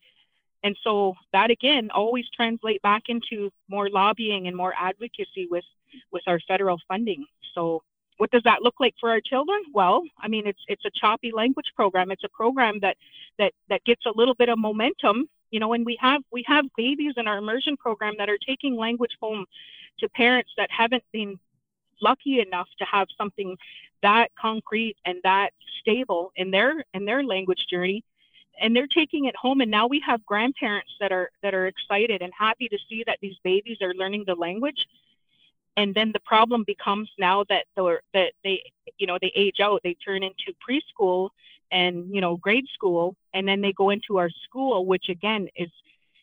And 0.64 0.76
so 0.84 1.16
that 1.32 1.52
again 1.52 1.92
always 1.92 2.26
translate 2.36 2.82
back 2.82 3.04
into 3.08 3.52
more 3.70 3.90
lobbying 3.90 4.48
and 4.48 4.58
more 4.58 4.74
advocacy 4.78 5.48
with 5.50 5.66
with 6.12 6.24
our 6.28 6.40
federal 6.48 6.80
funding. 6.88 7.26
So 7.54 7.84
what 8.18 8.32
does 8.32 8.44
that 8.44 8.62
look 8.62 8.76
like 8.80 8.96
for 9.00 9.10
our 9.10 9.22
children? 9.22 9.62
Well, 9.74 10.04
I 10.20 10.28
mean 10.28 10.48
it's 10.48 10.62
it's 10.68 10.86
a 10.86 10.92
choppy 11.00 11.32
language 11.32 11.72
program. 11.76 12.12
It's 12.12 12.24
a 12.24 12.30
program 12.30 12.80
that 12.82 12.98
that 13.38 13.54
that 13.70 13.84
gets 13.86 14.06
a 14.06 14.12
little 14.16 14.36
bit 14.36 14.50
of 14.50 14.58
momentum, 14.58 15.30
you 15.52 15.60
know, 15.60 15.74
and 15.74 15.86
we 15.86 15.98
have 16.02 16.24
we 16.32 16.44
have 16.48 16.66
babies 16.76 17.14
in 17.18 17.28
our 17.28 17.38
immersion 17.38 17.78
program 17.78 18.16
that 18.18 18.30
are 18.30 18.40
taking 18.40 18.76
language 18.76 19.16
home 19.22 19.46
to 20.00 20.10
parents 20.10 20.52
that 20.58 20.70
haven't 20.72 21.04
been 21.14 21.40
lucky 22.02 22.40
enough 22.40 22.68
to 22.80 22.86
have 22.86 23.08
something 23.18 23.56
that 24.02 24.30
concrete 24.40 24.98
and 25.06 25.18
that 25.24 25.52
stable 25.82 26.32
in 26.36 26.52
their 26.52 26.84
in 26.94 27.06
their 27.06 27.24
language 27.24 27.66
journey. 27.70 28.04
And 28.62 28.74
they're 28.74 28.88
taking 28.88 29.26
it 29.26 29.36
home 29.36 29.60
and 29.60 29.70
now 29.70 29.88
we 29.88 30.02
have 30.06 30.26
grandparents 30.26 30.92
that 31.00 31.12
are 31.12 31.30
that 31.44 31.54
are 31.54 31.68
excited 31.68 32.22
and 32.22 32.32
happy 32.38 32.70
to 32.70 32.78
see 32.90 33.04
that 33.06 33.18
these 33.22 33.36
babies 33.44 33.78
are 33.82 33.94
learning 33.94 34.24
the 34.28 34.36
language. 34.36 34.86
And 35.78 35.94
then 35.94 36.12
the 36.14 36.22
problem 36.22 36.64
becomes 36.66 37.10
now 37.20 37.44
that 37.50 37.66
they 37.76 37.98
that 38.14 38.32
they 38.44 38.64
you 38.98 39.08
know 39.08 39.18
they 39.22 39.32
age 39.36 39.60
out 39.60 39.82
they 39.84 39.96
turn 39.96 40.24
into 40.24 40.54
preschool 40.68 41.30
and 41.72 42.14
you 42.14 42.22
know 42.22 42.38
grade 42.38 42.68
school 42.74 43.16
and 43.34 43.48
then 43.48 43.62
they 43.62 43.74
go 43.74 43.90
into 43.90 44.18
our 44.18 44.30
school 44.44 44.86
which 44.86 45.10
again 45.10 45.48
is 45.56 45.70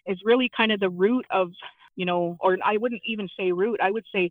is 0.06 0.18
really 0.24 0.48
kind 0.48 0.72
of 0.72 0.80
the 0.80 0.88
root 0.88 1.26
of 1.30 1.50
you 1.96 2.06
know 2.06 2.36
or 2.40 2.58
i 2.64 2.76
wouldn't 2.76 3.02
even 3.04 3.28
say 3.38 3.52
root 3.52 3.80
i 3.82 3.90
would 3.90 4.04
say 4.12 4.30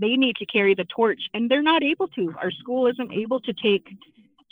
they 0.00 0.16
need 0.16 0.36
to 0.36 0.46
carry 0.46 0.74
the 0.74 0.84
torch 0.84 1.20
and 1.34 1.50
they're 1.50 1.62
not 1.62 1.82
able 1.82 2.08
to. 2.08 2.34
Our 2.38 2.50
school 2.50 2.86
isn't 2.86 3.12
able 3.12 3.40
to 3.40 3.52
take 3.52 3.88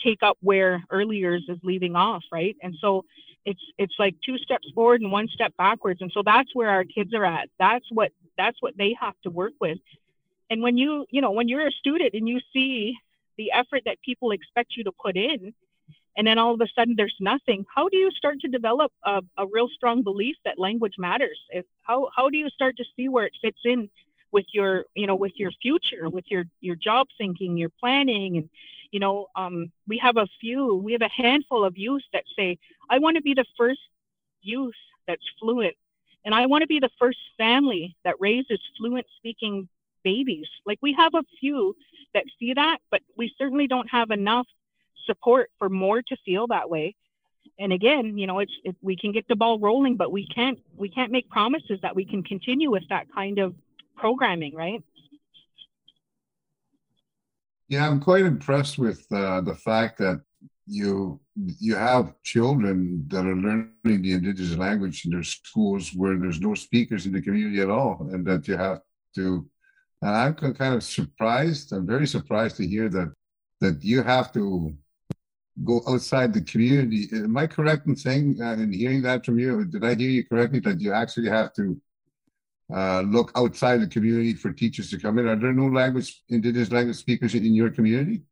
take 0.03 0.23
up 0.23 0.37
where 0.41 0.83
early 0.91 1.17
years 1.17 1.43
is 1.49 1.57
leaving 1.61 1.95
off 1.95 2.23
right? 2.31 2.55
And 2.61 2.75
so 2.79 3.05
it's 3.45 3.61
it's 3.77 3.95
like 3.97 4.15
two 4.25 4.37
steps 4.37 4.67
forward 4.75 5.01
and 5.01 5.11
one 5.11 5.27
step 5.27 5.53
backwards. 5.57 6.01
And 6.01 6.11
so 6.13 6.21
that's 6.23 6.53
where 6.53 6.69
our 6.69 6.83
kids 6.83 7.13
are 7.13 7.25
at. 7.25 7.49
That's 7.57 7.85
what 7.91 8.11
that's 8.37 8.61
what 8.61 8.77
they 8.77 8.95
have 8.99 9.15
to 9.23 9.29
work 9.29 9.53
with. 9.59 9.79
And 10.49 10.61
when 10.61 10.77
you 10.77 11.05
you 11.09 11.21
know 11.21 11.31
when 11.31 11.47
you're 11.47 11.67
a 11.67 11.71
student 11.71 12.13
and 12.13 12.27
you 12.27 12.39
see 12.53 12.95
the 13.37 13.51
effort 13.51 13.83
that 13.85 14.01
people 14.01 14.31
expect 14.31 14.75
you 14.75 14.83
to 14.83 14.91
put 14.91 15.15
in 15.15 15.53
and 16.17 16.27
then 16.27 16.37
all 16.37 16.53
of 16.53 16.59
a 16.59 16.67
sudden 16.75 16.95
there's 16.97 17.15
nothing 17.21 17.65
how 17.73 17.87
do 17.87 17.95
you 17.97 18.11
start 18.11 18.41
to 18.41 18.49
develop 18.49 18.91
a, 19.05 19.21
a 19.37 19.45
real 19.47 19.69
strong 19.73 20.03
belief 20.03 20.35
that 20.45 20.59
language 20.59 20.95
matters? 20.97 21.39
If, 21.49 21.65
how, 21.83 22.09
how 22.15 22.29
do 22.29 22.37
you 22.37 22.49
start 22.49 22.77
to 22.77 22.83
see 22.95 23.07
where 23.07 23.25
it 23.25 23.33
fits 23.41 23.59
in 23.63 23.89
with 24.31 24.45
your 24.53 24.85
you 24.95 25.07
know 25.07 25.15
with 25.15 25.33
your 25.35 25.51
future 25.61 26.09
with 26.09 26.25
your 26.29 26.45
your 26.61 26.75
job 26.75 27.07
thinking 27.17 27.57
your 27.57 27.69
planning 27.79 28.37
and 28.37 28.49
you 28.91 28.99
know 28.99 29.27
um, 29.35 29.71
we 29.87 29.97
have 29.97 30.17
a 30.17 30.27
few 30.39 30.75
we 30.75 30.93
have 30.93 31.01
a 31.01 31.09
handful 31.09 31.63
of 31.63 31.77
youth 31.77 32.03
that 32.13 32.23
say 32.37 32.57
i 32.89 32.99
want 32.99 33.15
to 33.15 33.21
be 33.21 33.33
the 33.33 33.45
first 33.57 33.79
youth 34.41 34.75
that's 35.07 35.25
fluent 35.39 35.75
and 36.25 36.33
i 36.35 36.45
want 36.45 36.61
to 36.61 36.67
be 36.67 36.79
the 36.79 36.89
first 36.99 37.19
family 37.37 37.95
that 38.03 38.15
raises 38.19 38.59
fluent 38.77 39.05
speaking 39.17 39.67
babies. 40.03 40.47
Like 40.65 40.79
we 40.81 40.93
have 40.93 41.13
a 41.13 41.23
few 41.39 41.75
that 42.13 42.23
see 42.39 42.53
that 42.53 42.79
but 42.89 43.01
we 43.17 43.31
certainly 43.37 43.67
don't 43.67 43.89
have 43.89 44.11
enough 44.11 44.47
support 45.05 45.51
for 45.59 45.69
more 45.69 46.01
to 46.01 46.17
feel 46.25 46.47
that 46.47 46.69
way. 46.69 46.95
And 47.59 47.73
again 47.73 48.17
you 48.17 48.27
know 48.27 48.39
it's 48.39 48.53
it, 48.63 48.75
we 48.81 48.95
can 48.95 49.11
get 49.11 49.27
the 49.27 49.35
ball 49.35 49.59
rolling 49.59 49.95
but 49.95 50.11
we 50.11 50.25
can't 50.27 50.59
we 50.75 50.89
can't 50.89 51.11
make 51.11 51.29
promises 51.29 51.79
that 51.81 51.95
we 51.95 52.05
can 52.05 52.23
continue 52.23 52.71
with 52.71 52.87
that 52.89 53.07
kind 53.13 53.39
of 53.39 53.53
programming, 53.99 54.55
right? 54.55 54.83
Yeah, 57.67 57.87
I'm 57.87 57.99
quite 57.99 58.25
impressed 58.25 58.79
with 58.79 59.05
uh, 59.11 59.41
the 59.41 59.55
fact 59.55 59.99
that 59.99 60.21
you 60.65 61.19
you 61.35 61.75
have 61.75 62.13
children 62.23 63.05
that 63.07 63.25
are 63.25 63.35
learning 63.35 63.71
the 63.83 64.13
indigenous 64.13 64.55
language 64.55 65.05
in 65.05 65.11
their 65.11 65.23
schools 65.23 65.91
where 65.95 66.17
there's 66.17 66.41
no 66.41 66.53
speakers 66.53 67.05
in 67.05 67.11
the 67.11 67.21
community 67.21 67.59
at 67.61 67.69
all, 67.69 68.07
and 68.11 68.25
that 68.25 68.47
you 68.47 68.57
have 68.57 68.81
to. 69.15 69.47
And 70.01 70.15
I'm 70.15 70.33
kind 70.35 70.75
of 70.75 70.83
surprised. 70.83 71.73
I'm 71.73 71.85
very 71.85 72.07
surprised 72.07 72.57
to 72.57 72.67
hear 72.67 72.89
that 72.89 73.13
that 73.61 73.83
you 73.83 74.01
have 74.03 74.31
to 74.33 74.73
go 75.63 75.81
outside 75.87 76.33
the 76.33 76.41
community. 76.41 77.09
Am 77.11 77.35
I 77.37 77.47
correct 77.47 77.87
in 77.87 77.95
saying 77.95 78.37
uh, 78.41 78.53
and 78.53 78.73
hearing 78.73 79.01
that 79.03 79.25
from 79.25 79.37
you? 79.39 79.65
Did 79.65 79.83
I 79.83 79.95
hear 79.95 80.09
you 80.09 80.25
correctly 80.25 80.59
that 80.61 80.79
you 80.79 80.93
actually 80.93 81.29
have 81.29 81.53
to 81.53 81.79
uh, 82.73 83.01
look 83.01 83.31
outside 83.35 83.81
the 83.81 83.87
community 83.87 84.33
for 84.33 84.51
teachers 84.51 84.89
to 84.91 84.99
come 84.99 85.17
in. 85.19 85.27
Are 85.27 85.35
there 85.35 85.53
no 85.53 85.67
language, 85.67 86.21
indigenous 86.29 86.71
language 86.71 86.97
speakers 86.97 87.33
in 87.35 87.53
your 87.53 87.69
community? 87.69 88.23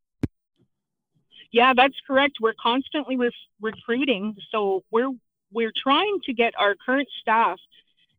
Yeah, 1.51 1.73
that's 1.75 1.95
correct. 2.05 2.37
We're 2.41 2.53
constantly 2.61 3.17
with 3.17 3.33
recruiting, 3.61 4.35
so 4.51 4.83
we're 4.91 5.11
we're 5.51 5.71
trying 5.75 6.19
to 6.25 6.33
get 6.33 6.53
our 6.59 6.75
current 6.85 7.07
staff 7.21 7.57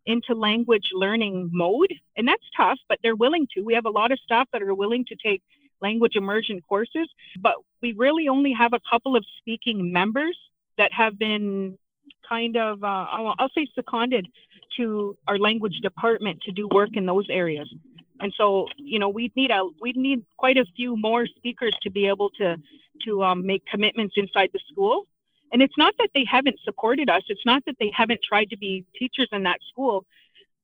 into 0.07 0.35
language 0.35 0.88
learning 0.94 1.50
mode, 1.52 1.92
and 2.16 2.26
that's 2.26 2.42
tough, 2.57 2.78
but 2.88 2.98
they're 3.02 3.14
willing 3.14 3.46
to. 3.54 3.61
We 3.61 3.74
have 3.74 3.85
a 3.85 3.90
lot 3.90 4.11
of 4.11 4.18
staff 4.20 4.48
that 4.52 4.62
are 4.62 4.74
willing 4.74 5.04
to 5.07 5.16
take 5.16 5.42
language 5.83 6.16
immersion 6.16 6.62
courses, 6.62 7.09
but 7.38 7.54
we 7.83 7.92
really 7.92 8.28
only 8.28 8.52
have 8.52 8.72
a 8.72 8.81
couple 8.90 9.14
of 9.14 9.24
speaking 9.37 9.92
members 9.92 10.37
that 10.78 10.92
have 10.92 11.18
been 11.18 11.76
kind 12.26 12.57
of, 12.57 12.83
uh, 12.83 13.07
I'll, 13.11 13.35
I'll 13.38 13.50
say, 13.54 13.66
seconded 13.74 14.26
to 14.76 15.16
our 15.26 15.38
language 15.38 15.81
department 15.83 16.40
to 16.42 16.52
do 16.52 16.68
work 16.68 16.90
in 16.94 17.07
those 17.07 17.26
areas. 17.31 17.72
And 18.20 18.33
so, 18.37 18.66
you 18.76 18.98
know, 18.98 19.09
we 19.09 19.33
need 19.37 19.50
a 19.50 19.62
we 19.81 19.92
need 19.92 20.24
quite 20.37 20.57
a 20.57 20.64
few 20.76 20.96
more 20.96 21.26
speakers 21.26 21.74
to 21.83 21.90
be 21.90 22.07
able 22.07 22.31
to 22.31 22.57
to 23.04 23.22
um, 23.22 23.46
make 23.46 23.64
commitments 23.66 24.14
inside 24.16 24.50
the 24.52 24.61
school. 24.70 25.07
And 25.52 25.62
it's 25.62 25.78
not 25.78 25.94
that 25.98 26.11
they 26.14 26.24
haven't 26.24 26.59
supported 26.64 27.09
us. 27.09 27.22
It's 27.28 27.46
not 27.46 27.64
that 27.66 27.76
they 27.78 27.90
haven't 27.94 28.20
tried 28.22 28.50
to 28.50 28.57
be 28.57 28.85
teachers 28.98 29.28
in 29.33 29.44
that 29.44 29.61
school, 29.70 30.04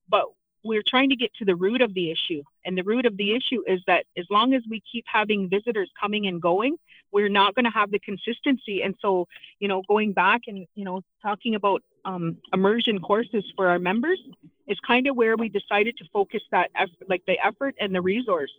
but 0.08 0.24
we're 0.64 0.82
trying 0.86 1.10
to 1.10 1.16
get 1.16 1.32
to 1.34 1.44
the 1.44 1.54
root 1.54 1.82
of 1.82 1.94
the 1.94 2.10
issue. 2.10 2.42
And 2.64 2.76
the 2.76 2.82
root 2.82 3.06
of 3.06 3.16
the 3.16 3.34
issue 3.34 3.62
is 3.66 3.80
that 3.86 4.06
as 4.16 4.24
long 4.30 4.54
as 4.54 4.62
we 4.68 4.82
keep 4.90 5.04
having 5.06 5.48
visitors 5.48 5.90
coming 6.00 6.26
and 6.26 6.40
going, 6.40 6.76
we're 7.12 7.28
not 7.28 7.54
going 7.54 7.66
to 7.66 7.70
have 7.70 7.90
the 7.90 7.98
consistency. 7.98 8.82
And 8.82 8.94
so, 9.00 9.28
you 9.60 9.68
know, 9.68 9.82
going 9.86 10.12
back 10.12 10.42
and, 10.48 10.66
you 10.74 10.84
know, 10.84 11.02
talking 11.22 11.54
about 11.54 11.82
um, 12.04 12.38
immersion 12.52 12.98
courses 12.98 13.44
for 13.54 13.68
our 13.68 13.78
members 13.78 14.20
is 14.66 14.78
kind 14.80 15.06
of 15.06 15.14
where 15.14 15.36
we 15.36 15.48
decided 15.48 15.96
to 15.98 16.04
focus 16.12 16.42
that, 16.50 16.70
effort, 16.74 17.08
like 17.08 17.22
the 17.26 17.38
effort 17.44 17.74
and 17.78 17.94
the 17.94 18.00
resource. 18.00 18.50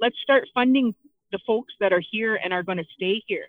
Let's 0.00 0.18
start 0.20 0.48
funding 0.52 0.94
the 1.30 1.38
folks 1.46 1.72
that 1.80 1.92
are 1.92 2.02
here 2.10 2.34
and 2.34 2.52
are 2.52 2.62
going 2.62 2.78
to 2.78 2.86
stay 2.94 3.22
here. 3.26 3.46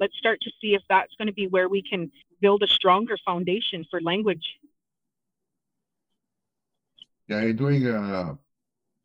Let's 0.00 0.16
start 0.16 0.40
to 0.42 0.50
see 0.60 0.74
if 0.74 0.82
that's 0.88 1.14
going 1.16 1.28
to 1.28 1.34
be 1.34 1.46
where 1.46 1.68
we 1.68 1.82
can 1.82 2.10
build 2.40 2.62
a 2.62 2.68
stronger 2.68 3.18
foundation 3.24 3.86
for 3.90 4.00
language 4.00 4.58
yeah, 7.30 7.42
you're 7.42 7.52
doing 7.54 7.86
uh, 7.86 8.34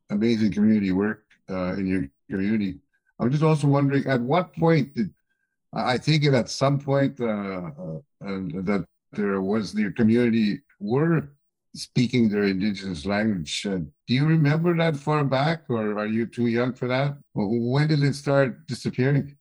amazing 0.10 0.52
community 0.52 0.92
work 0.92 1.24
uh, 1.50 1.74
in 1.74 1.88
your 1.88 2.10
community. 2.30 2.80
I'm 3.20 3.32
just 3.32 3.44
also 3.44 3.68
wondering, 3.68 4.06
at 4.08 4.22
what 4.22 4.56
point 4.56 4.96
did 4.96 5.12
I 5.74 5.98
think 5.98 6.26
at 6.26 6.50
some 6.50 6.80
point 6.80 7.20
uh, 7.20 7.26
uh, 7.26 8.00
that 8.22 8.86
there 9.12 9.42
was 9.42 9.74
the 9.74 9.92
community 9.92 10.62
were 10.80 11.30
speaking 11.76 12.30
their 12.30 12.46
indigenous 12.46 13.06
language. 13.06 13.66
Uh, 13.66 13.80
do 14.08 14.14
you 14.14 14.26
remember 14.26 14.76
that 14.78 14.96
far 14.96 15.24
back, 15.26 15.64
or 15.70 16.00
are 16.00 16.08
you 16.08 16.26
too 16.26 16.48
young 16.48 16.74
for 16.74 16.88
that? 16.88 17.18
When 17.34 17.88
did 17.88 18.04
it 18.04 18.16
start 18.16 18.66
disappearing? 18.68 19.38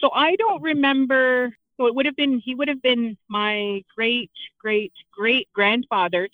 So 0.00 0.10
I 0.14 0.36
don't 0.36 0.62
remember 0.62 1.52
So 1.80 1.86
it 1.86 1.94
would 1.94 2.04
have 2.04 2.16
been 2.16 2.40
he 2.40 2.54
would 2.54 2.68
have 2.68 2.82
been 2.82 3.16
my 3.28 3.82
great 3.96 4.30
great 4.60 4.92
great 5.16 5.48
grandfather 5.54 6.28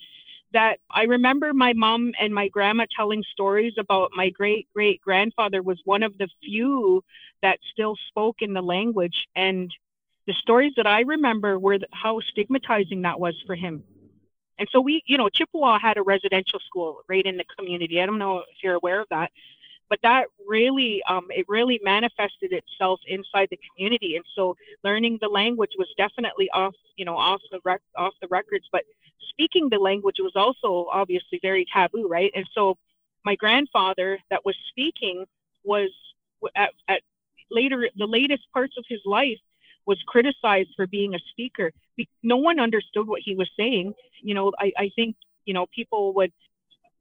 that 0.56 0.78
I 0.90 1.02
remember 1.02 1.52
my 1.52 1.74
mom 1.74 2.12
and 2.18 2.34
my 2.34 2.48
grandma 2.48 2.86
telling 2.96 3.22
stories 3.30 3.74
about 3.78 4.10
my 4.16 4.30
great 4.30 4.66
great 4.72 5.02
grandfather 5.02 5.62
was 5.62 5.78
one 5.84 6.02
of 6.02 6.16
the 6.16 6.28
few 6.42 7.04
that 7.42 7.58
still 7.70 7.94
spoke 8.08 8.36
in 8.40 8.54
the 8.54 8.62
language 8.62 9.26
and 9.36 9.70
the 10.26 10.32
stories 10.32 10.72
that 10.78 10.86
I 10.86 11.02
remember 11.02 11.58
were 11.58 11.78
how 11.92 12.20
stigmatizing 12.20 13.02
that 13.02 13.20
was 13.20 13.34
for 13.46 13.54
him. 13.54 13.84
And 14.58 14.66
so 14.72 14.80
we, 14.80 15.02
you 15.04 15.18
know, 15.18 15.28
Chippewa 15.28 15.78
had 15.78 15.98
a 15.98 16.02
residential 16.02 16.58
school 16.60 17.02
right 17.06 17.26
in 17.26 17.36
the 17.36 17.44
community. 17.58 18.00
I 18.00 18.06
don't 18.06 18.18
know 18.18 18.38
if 18.38 18.62
you're 18.62 18.76
aware 18.76 19.02
of 19.02 19.08
that, 19.10 19.30
but 19.90 19.98
that 20.02 20.28
really, 20.48 21.02
um, 21.06 21.26
it 21.28 21.44
really 21.48 21.78
manifested 21.84 22.52
itself 22.52 22.98
inside 23.06 23.48
the 23.50 23.58
community. 23.68 24.16
And 24.16 24.24
so 24.34 24.56
learning 24.82 25.18
the 25.20 25.28
language 25.28 25.72
was 25.76 25.88
definitely 25.98 26.48
off, 26.54 26.74
you 26.96 27.04
know, 27.04 27.16
off 27.18 27.42
the 27.52 27.60
rec- 27.62 27.82
off 27.94 28.14
the 28.22 28.28
records. 28.28 28.64
But 28.72 28.84
speaking 29.28 29.68
the 29.68 29.78
language 29.78 30.16
was 30.18 30.32
also 30.34 30.88
obviously 30.90 31.38
very 31.42 31.66
taboo, 31.72 32.08
right? 32.08 32.32
And 32.34 32.46
so 32.54 32.76
my 33.24 33.34
grandfather 33.34 34.18
that 34.30 34.44
was 34.44 34.56
speaking 34.68 35.24
was 35.64 35.90
at, 36.54 36.70
at 36.88 37.02
later 37.50 37.88
the 37.96 38.06
latest 38.06 38.44
parts 38.52 38.74
of 38.78 38.84
his 38.88 39.00
life 39.04 39.38
was 39.86 40.02
criticized 40.06 40.70
for 40.74 40.86
being 40.86 41.14
a 41.14 41.18
speaker. 41.30 41.72
No 42.22 42.36
one 42.36 42.58
understood 42.58 43.06
what 43.06 43.22
he 43.24 43.34
was 43.34 43.50
saying. 43.56 43.94
You 44.20 44.34
know, 44.34 44.52
I, 44.58 44.72
I 44.76 44.90
think, 44.96 45.16
you 45.44 45.54
know, 45.54 45.66
people 45.74 46.12
would, 46.14 46.32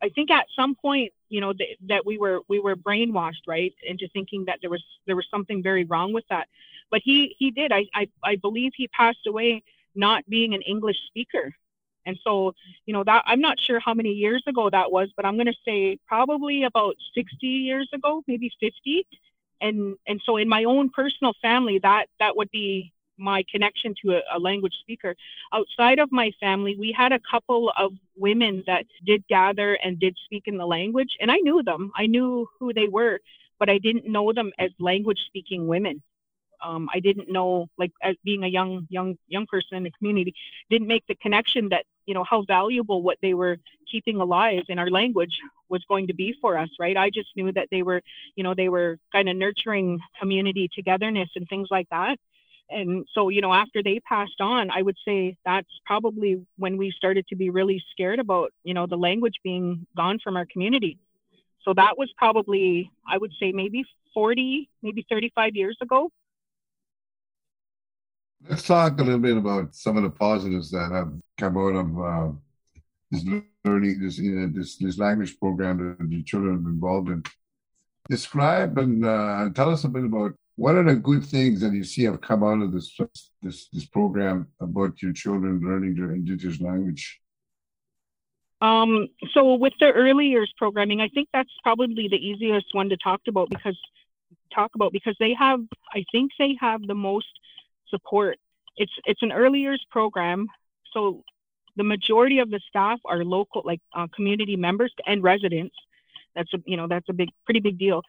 I 0.02 0.10
think 0.10 0.30
at 0.30 0.46
some 0.56 0.76
point, 0.76 1.12
you 1.30 1.42
know, 1.42 1.54
th- 1.54 1.78
that 1.88 2.06
we 2.06 2.18
were, 2.18 2.42
we 2.48 2.60
were 2.60 2.76
brainwashed, 2.76 3.48
right, 3.48 3.74
into 3.84 4.08
thinking 4.10 4.46
that 4.46 4.60
there 4.62 4.70
was, 4.70 4.84
there 5.08 5.16
was 5.16 5.28
something 5.32 5.64
very 5.64 5.84
wrong 5.86 6.14
with 6.14 6.26
that. 6.30 6.48
But 6.92 7.02
he, 7.04 7.36
he 7.40 7.50
did. 7.50 7.72
I, 7.72 7.86
I, 7.94 8.08
I 8.24 8.36
believe 8.36 8.74
he 8.76 8.88
passed 8.88 9.26
away 9.28 9.64
not 9.96 10.28
being 10.30 10.54
an 10.54 10.62
English 10.62 10.98
speaker. 11.08 11.56
And 12.06 12.18
so, 12.24 12.54
you 12.86 12.94
know, 12.94 13.04
that 13.04 13.24
I'm 13.26 13.42
not 13.42 13.60
sure 13.60 13.80
how 13.80 13.94
many 13.94 14.12
years 14.12 14.44
ago 14.48 14.70
that 14.70 14.92
was, 14.92 15.10
but 15.16 15.26
I'm 15.26 15.36
going 15.36 15.48
to 15.48 15.54
say 15.66 15.98
probably 16.08 16.64
about 16.64 16.96
60 17.16 17.46
years 17.46 17.90
ago, 17.94 18.24
maybe 18.28 18.52
50 18.60 19.06
and 19.62 19.96
and 20.08 20.22
so 20.26 20.38
in 20.38 20.50
my 20.50 20.64
own 20.66 20.90
personal 20.90 21.34
family 21.42 21.80
that 21.80 22.08
that 22.20 22.36
would 22.36 22.52
be 22.52 22.92
my 23.18 23.46
connection 23.50 23.96
to 24.04 24.18
a, 24.18 24.22
a, 24.34 24.40
language 24.40 24.74
speaker. 24.82 25.16
Outside 25.54 26.00
of 26.00 26.12
my 26.12 26.32
family 26.40 26.76
we 26.78 26.92
had 26.92 27.14
a 27.14 27.20
couple 27.32 27.72
of 27.78 27.94
women 28.18 28.64
that 28.68 28.86
did 29.06 29.26
gather 29.30 29.76
and 29.76 30.00
did 30.00 30.18
speak 30.26 30.44
in 30.48 30.58
the 30.58 30.66
language 30.66 31.16
and 31.20 31.32
i 31.32 31.38
knew 31.38 31.64
them. 31.64 31.92
I 31.96 32.08
knew 32.08 32.48
who 32.60 32.74
they 32.74 32.88
were 32.88 33.20
but 33.60 33.70
i 33.70 33.78
didn't 33.78 34.08
know 34.08 34.34
them 34.34 34.52
as 34.60 34.72
language 34.80 35.20
speaking 35.28 35.68
women 35.68 36.02
um, 36.64 36.90
I 36.94 37.00
didn't 37.00 37.32
know, 37.32 37.70
like, 37.78 37.92
as 38.02 38.16
being 38.24 38.44
a 38.44 38.48
young, 38.48 38.88
young, 38.90 39.18
young 39.28 39.46
person 39.48 39.78
in 39.78 39.84
the 39.84 39.92
community, 39.92 40.34
didn't 40.70 40.88
make 40.88 41.06
the 41.08 41.16
connection 41.16 41.70
that 41.70 41.86
you 42.06 42.14
know 42.14 42.24
how 42.24 42.44
valuable 42.44 43.02
what 43.02 43.18
they 43.22 43.34
were 43.34 43.58
keeping 43.92 44.18
alive 44.20 44.64
in 44.70 44.80
our 44.80 44.90
language 44.90 45.40
was 45.70 45.84
going 45.86 46.08
to 46.08 46.14
be 46.14 46.36
for 46.42 46.58
us, 46.58 46.70
right? 46.80 46.98
I 46.98 47.10
just 47.10 47.30
knew 47.36 47.52
that 47.54 47.68
they 47.72 47.82
were, 47.82 48.02
you 48.36 48.44
know, 48.44 48.54
they 48.54 48.70
were 48.70 48.98
kind 49.12 49.30
of 49.30 49.36
nurturing 49.36 50.00
community 50.20 50.70
togetherness 50.74 51.30
and 51.36 51.48
things 51.48 51.70
like 51.72 51.90
that. 51.90 52.18
And 52.70 53.06
so, 53.14 53.30
you 53.30 53.42
know, 53.42 53.54
after 53.54 53.84
they 53.84 54.00
passed 54.00 54.42
on, 54.42 54.72
I 54.72 54.82
would 54.82 54.98
say 55.06 55.38
that's 55.46 55.70
probably 55.86 56.46
when 56.58 56.78
we 56.78 56.92
started 56.92 57.28
to 57.28 57.36
be 57.36 57.50
really 57.50 57.84
scared 57.92 58.20
about, 58.20 58.54
you 58.64 58.74
know, 58.74 58.88
the 58.88 58.98
language 58.98 59.36
being 59.44 59.86
gone 59.96 60.20
from 60.24 60.36
our 60.36 60.46
community. 60.46 60.98
So 61.64 61.74
that 61.74 61.98
was 61.98 62.12
probably, 62.18 62.92
I 63.08 63.18
would 63.18 63.34
say, 63.40 63.52
maybe 63.52 63.86
40, 64.14 64.70
maybe 64.82 65.06
35 65.10 65.56
years 65.56 65.78
ago. 65.82 66.12
Let's 68.48 68.68
talk 68.68 69.00
a 69.00 69.04
little 69.04 69.20
bit 69.20 69.38
about 69.38 69.74
some 69.76 69.98
of 69.98 70.04
the 70.04 70.10
positives 70.10 70.70
that 70.72 70.92
have 70.92 71.12
come 71.38 71.58
out 71.58 71.76
of 71.76 72.00
uh, 72.00 72.32
this 73.10 73.24
learning, 73.64 74.00
this, 74.02 74.18
you 74.20 74.32
know, 74.32 74.52
this 74.54 74.78
this 74.78 74.98
language 74.98 75.40
program 75.40 75.98
that 75.98 76.10
the 76.10 76.24
children 76.24 76.66
are 76.66 76.70
involved 76.70 77.10
in. 77.10 77.24
Describe 78.10 78.78
and 78.78 79.06
uh, 79.06 79.50
tell 79.56 79.72
us 79.72 79.84
a 79.84 79.90
bit 79.90 80.06
about 80.06 80.34
what 80.58 80.76
are 80.76 80.84
the 80.84 80.96
good 80.96 81.26
things 81.26 81.60
that 81.62 81.74
you 81.74 81.84
see 81.84 82.04
have 82.04 82.22
come 82.22 82.44
out 82.44 82.62
of 82.62 82.72
this 82.72 82.96
this 83.42 83.68
this 83.74 83.86
program 83.86 84.48
about 84.60 85.02
your 85.02 85.14
children 85.14 85.62
learning 85.64 85.96
their 85.96 86.12
indigenous 86.12 86.62
language. 86.62 87.20
Um, 88.62 89.08
so 89.34 89.56
with 89.56 89.74
the 89.80 89.92
early 89.92 90.28
years 90.28 90.54
programming, 90.58 91.02
I 91.02 91.08
think 91.10 91.30
that's 91.34 91.50
probably 91.64 92.08
the 92.08 92.18
easiest 92.18 92.74
one 92.74 92.90
to 92.90 92.98
talk 92.98 93.22
about 93.28 93.50
because 93.50 93.78
talk 94.54 94.76
about 94.76 94.94
because 94.94 95.16
they 95.20 95.34
have, 95.34 95.62
I 95.94 96.06
think 96.12 96.32
they 96.40 96.58
have 96.60 96.86
the 96.88 96.96
most 96.96 97.28
support. 97.90 98.38
It's 98.78 98.92
it's 99.06 99.22
an 99.22 99.32
early 99.32 99.60
years 99.60 99.86
program, 99.90 100.48
so 100.92 101.24
the 101.76 101.84
majority 101.84 102.40
of 102.40 102.50
the 102.50 102.60
staff 102.70 103.00
are 103.06 103.24
local, 103.24 103.62
like 103.66 103.82
uh, 103.94 104.08
community 104.16 104.56
members 104.56 104.94
and 105.06 105.24
residents. 105.24 105.76
That's 106.36 106.54
a 106.54 106.58
you 106.66 106.78
know 106.78 106.88
that's 106.88 107.10
a 107.10 107.14
big 107.14 107.30
pretty 107.46 107.62
big 107.62 107.78
deal, 107.78 108.02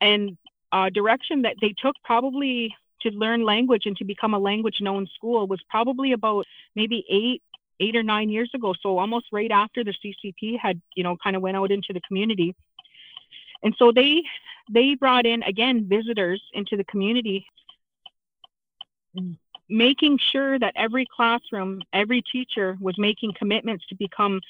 and 0.00 0.36
uh, 0.72 0.90
direction 0.90 1.42
that 1.42 1.56
they 1.60 1.74
took 1.80 1.94
probably 2.04 2.74
to 3.02 3.10
learn 3.10 3.44
language 3.44 3.86
and 3.86 3.96
to 3.96 4.04
become 4.04 4.34
a 4.34 4.38
language 4.38 4.80
known 4.80 5.06
school 5.14 5.46
was 5.46 5.60
probably 5.68 6.12
about 6.12 6.46
maybe 6.74 7.04
eight 7.08 7.42
eight 7.80 7.96
or 7.96 8.02
nine 8.02 8.30
years 8.30 8.50
ago 8.54 8.72
so 8.82 8.98
almost 8.98 9.26
right 9.32 9.50
after 9.50 9.84
the 9.84 9.92
ccp 10.04 10.58
had 10.58 10.80
you 10.94 11.02
know 11.02 11.16
kind 11.22 11.36
of 11.36 11.42
went 11.42 11.56
out 11.56 11.70
into 11.70 11.92
the 11.92 12.00
community 12.02 12.54
and 13.62 13.74
so 13.78 13.92
they 13.92 14.22
they 14.70 14.94
brought 14.94 15.26
in 15.26 15.42
again 15.42 15.86
visitors 15.88 16.42
into 16.52 16.76
the 16.76 16.84
community 16.84 17.46
making 19.68 20.18
sure 20.18 20.58
that 20.58 20.72
every 20.76 21.06
classroom, 21.14 21.82
every 21.92 22.22
teacher 22.22 22.76
was 22.80 22.98
making 22.98 23.32
commitments 23.34 23.86
to 23.88 23.94
become 23.94 24.40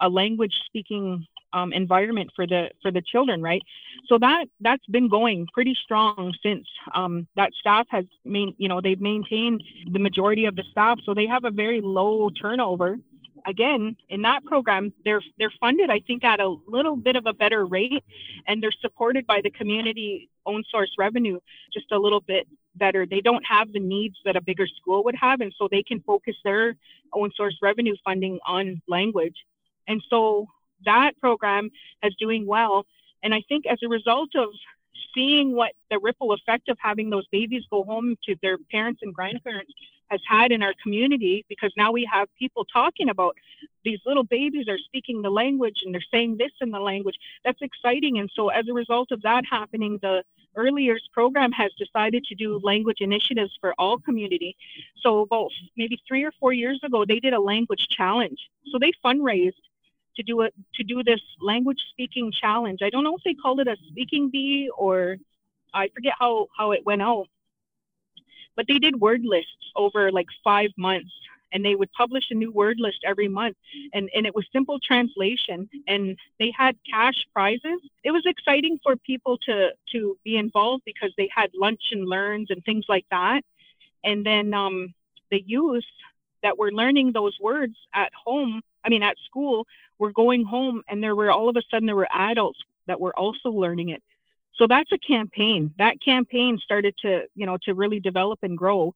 a 0.00 0.08
language 0.08 0.54
speaking 0.66 1.26
um, 1.52 1.72
environment 1.72 2.30
for 2.34 2.46
the 2.46 2.70
for 2.80 2.90
the 2.90 3.02
children, 3.02 3.42
right? 3.42 3.62
So 4.06 4.18
that 4.18 4.46
that's 4.60 4.86
been 4.86 5.08
going 5.08 5.48
pretty 5.52 5.76
strong 5.82 6.32
since 6.42 6.66
um, 6.94 7.26
that 7.36 7.52
staff 7.58 7.86
has 7.90 8.04
main 8.24 8.54
you 8.58 8.68
know 8.68 8.80
they've 8.80 9.00
maintained 9.00 9.62
the 9.90 9.98
majority 9.98 10.44
of 10.44 10.56
the 10.56 10.64
staff, 10.70 10.98
so 11.04 11.14
they 11.14 11.26
have 11.26 11.44
a 11.44 11.50
very 11.50 11.80
low 11.80 12.30
turnover. 12.30 12.98
Again, 13.46 13.96
in 14.10 14.22
that 14.22 14.44
program, 14.44 14.92
they're 15.04 15.22
they're 15.38 15.52
funded, 15.60 15.90
I 15.90 16.00
think, 16.00 16.24
at 16.24 16.40
a 16.40 16.56
little 16.68 16.96
bit 16.96 17.16
of 17.16 17.26
a 17.26 17.32
better 17.32 17.64
rate, 17.66 18.04
and 18.46 18.62
they're 18.62 18.70
supported 18.80 19.26
by 19.26 19.40
the 19.42 19.50
community 19.50 20.28
own 20.46 20.62
source 20.70 20.90
revenue 20.98 21.38
just 21.72 21.90
a 21.92 21.98
little 21.98 22.20
bit 22.20 22.46
better. 22.74 23.06
They 23.06 23.20
don't 23.20 23.44
have 23.46 23.72
the 23.72 23.80
needs 23.80 24.16
that 24.24 24.36
a 24.36 24.40
bigger 24.40 24.66
school 24.66 25.04
would 25.04 25.16
have, 25.16 25.40
and 25.40 25.54
so 25.58 25.68
they 25.70 25.82
can 25.82 26.00
focus 26.00 26.36
their 26.44 26.76
own 27.12 27.30
source 27.36 27.56
revenue 27.62 27.96
funding 28.04 28.38
on 28.46 28.80
language. 28.88 29.36
And 29.88 30.02
so 30.08 30.46
that 30.84 31.12
program 31.20 31.70
is 32.02 32.14
doing 32.18 32.46
well. 32.46 32.86
And 33.22 33.34
I 33.34 33.42
think 33.48 33.66
as 33.66 33.78
a 33.84 33.88
result 33.88 34.30
of 34.34 34.48
seeing 35.14 35.54
what 35.54 35.72
the 35.90 35.98
ripple 35.98 36.32
effect 36.32 36.68
of 36.68 36.78
having 36.80 37.10
those 37.10 37.26
babies 37.28 37.64
go 37.70 37.82
home 37.82 38.16
to 38.26 38.36
their 38.42 38.58
parents 38.70 39.00
and 39.02 39.14
grandparents 39.14 39.72
has 40.10 40.20
had 40.28 40.52
in 40.52 40.62
our 40.62 40.74
community 40.82 41.44
because 41.48 41.72
now 41.76 41.92
we 41.92 42.08
have 42.10 42.28
people 42.38 42.64
talking 42.64 43.08
about 43.08 43.36
these 43.84 44.00
little 44.04 44.24
babies 44.24 44.68
are 44.68 44.78
speaking 44.78 45.22
the 45.22 45.30
language 45.30 45.82
and 45.84 45.94
they're 45.94 46.02
saying 46.12 46.36
this 46.36 46.52
in 46.60 46.70
the 46.70 46.80
language. 46.80 47.16
That's 47.44 47.62
exciting. 47.62 48.18
And 48.18 48.30
so, 48.34 48.48
as 48.48 48.68
a 48.68 48.72
result 48.72 49.10
of 49.12 49.22
that 49.22 49.44
happening, 49.50 49.98
the 50.02 50.22
Early 50.56 50.82
Years 50.82 51.08
program 51.12 51.52
has 51.52 51.70
decided 51.78 52.24
to 52.24 52.34
do 52.34 52.60
language 52.62 52.98
initiatives 53.00 53.56
for 53.60 53.72
all 53.78 53.98
community. 53.98 54.56
So, 55.02 55.20
about 55.20 55.50
maybe 55.76 56.00
three 56.06 56.24
or 56.24 56.32
four 56.40 56.52
years 56.52 56.80
ago, 56.82 57.04
they 57.04 57.20
did 57.20 57.32
a 57.32 57.40
language 57.40 57.88
challenge. 57.88 58.38
So, 58.72 58.78
they 58.78 58.92
fundraised 59.04 59.62
to 60.16 60.22
do 60.22 60.42
it 60.42 60.54
to 60.74 60.82
do 60.82 61.02
this 61.02 61.20
language 61.40 61.80
speaking 61.90 62.32
challenge. 62.32 62.80
I 62.82 62.90
don't 62.90 63.04
know 63.04 63.16
if 63.16 63.22
they 63.24 63.34
called 63.34 63.60
it 63.60 63.68
a 63.68 63.76
speaking 63.88 64.28
bee 64.30 64.70
or 64.76 65.16
I 65.72 65.88
forget 65.88 66.14
how 66.18 66.48
how 66.56 66.72
it 66.72 66.84
went 66.84 67.02
out 67.02 67.28
but 68.56 68.66
they 68.68 68.78
did 68.78 69.00
word 69.00 69.22
lists 69.24 69.72
over 69.76 70.10
like 70.12 70.26
five 70.42 70.70
months 70.76 71.12
and 71.52 71.64
they 71.64 71.74
would 71.74 71.90
publish 71.92 72.24
a 72.30 72.34
new 72.34 72.52
word 72.52 72.76
list 72.78 72.98
every 73.04 73.26
month 73.26 73.56
and, 73.92 74.08
and 74.14 74.24
it 74.26 74.34
was 74.34 74.46
simple 74.52 74.78
translation 74.78 75.68
and 75.88 76.16
they 76.38 76.52
had 76.56 76.76
cash 76.88 77.26
prizes. 77.32 77.80
It 78.04 78.12
was 78.12 78.22
exciting 78.26 78.78
for 78.82 78.96
people 78.96 79.36
to 79.46 79.70
to 79.92 80.16
be 80.24 80.36
involved 80.36 80.84
because 80.84 81.12
they 81.16 81.28
had 81.34 81.50
lunch 81.54 81.82
and 81.90 82.08
learns 82.08 82.48
and 82.50 82.64
things 82.64 82.84
like 82.88 83.06
that. 83.10 83.42
And 84.04 84.24
then 84.24 84.54
um, 84.54 84.94
the 85.30 85.42
youth 85.44 85.84
that 86.42 86.58
were 86.58 86.72
learning 86.72 87.12
those 87.12 87.36
words 87.40 87.76
at 87.94 88.12
home 88.14 88.62
i 88.84 88.88
mean 88.88 89.02
at 89.02 89.16
school 89.26 89.66
were 89.98 90.12
going 90.12 90.44
home 90.44 90.82
and 90.88 91.02
there 91.02 91.16
were 91.16 91.30
all 91.30 91.48
of 91.48 91.56
a 91.56 91.62
sudden 91.70 91.86
there 91.86 91.96
were 91.96 92.08
adults 92.12 92.58
that 92.86 93.00
were 93.00 93.16
also 93.18 93.50
learning 93.50 93.90
it 93.90 94.02
so 94.54 94.66
that's 94.66 94.92
a 94.92 94.98
campaign. 94.98 95.72
That 95.78 96.02
campaign 96.02 96.58
started 96.62 96.94
to, 97.02 97.22
you 97.34 97.46
know, 97.46 97.58
to 97.64 97.74
really 97.74 98.00
develop 98.00 98.40
and 98.42 98.56
grow. 98.56 98.94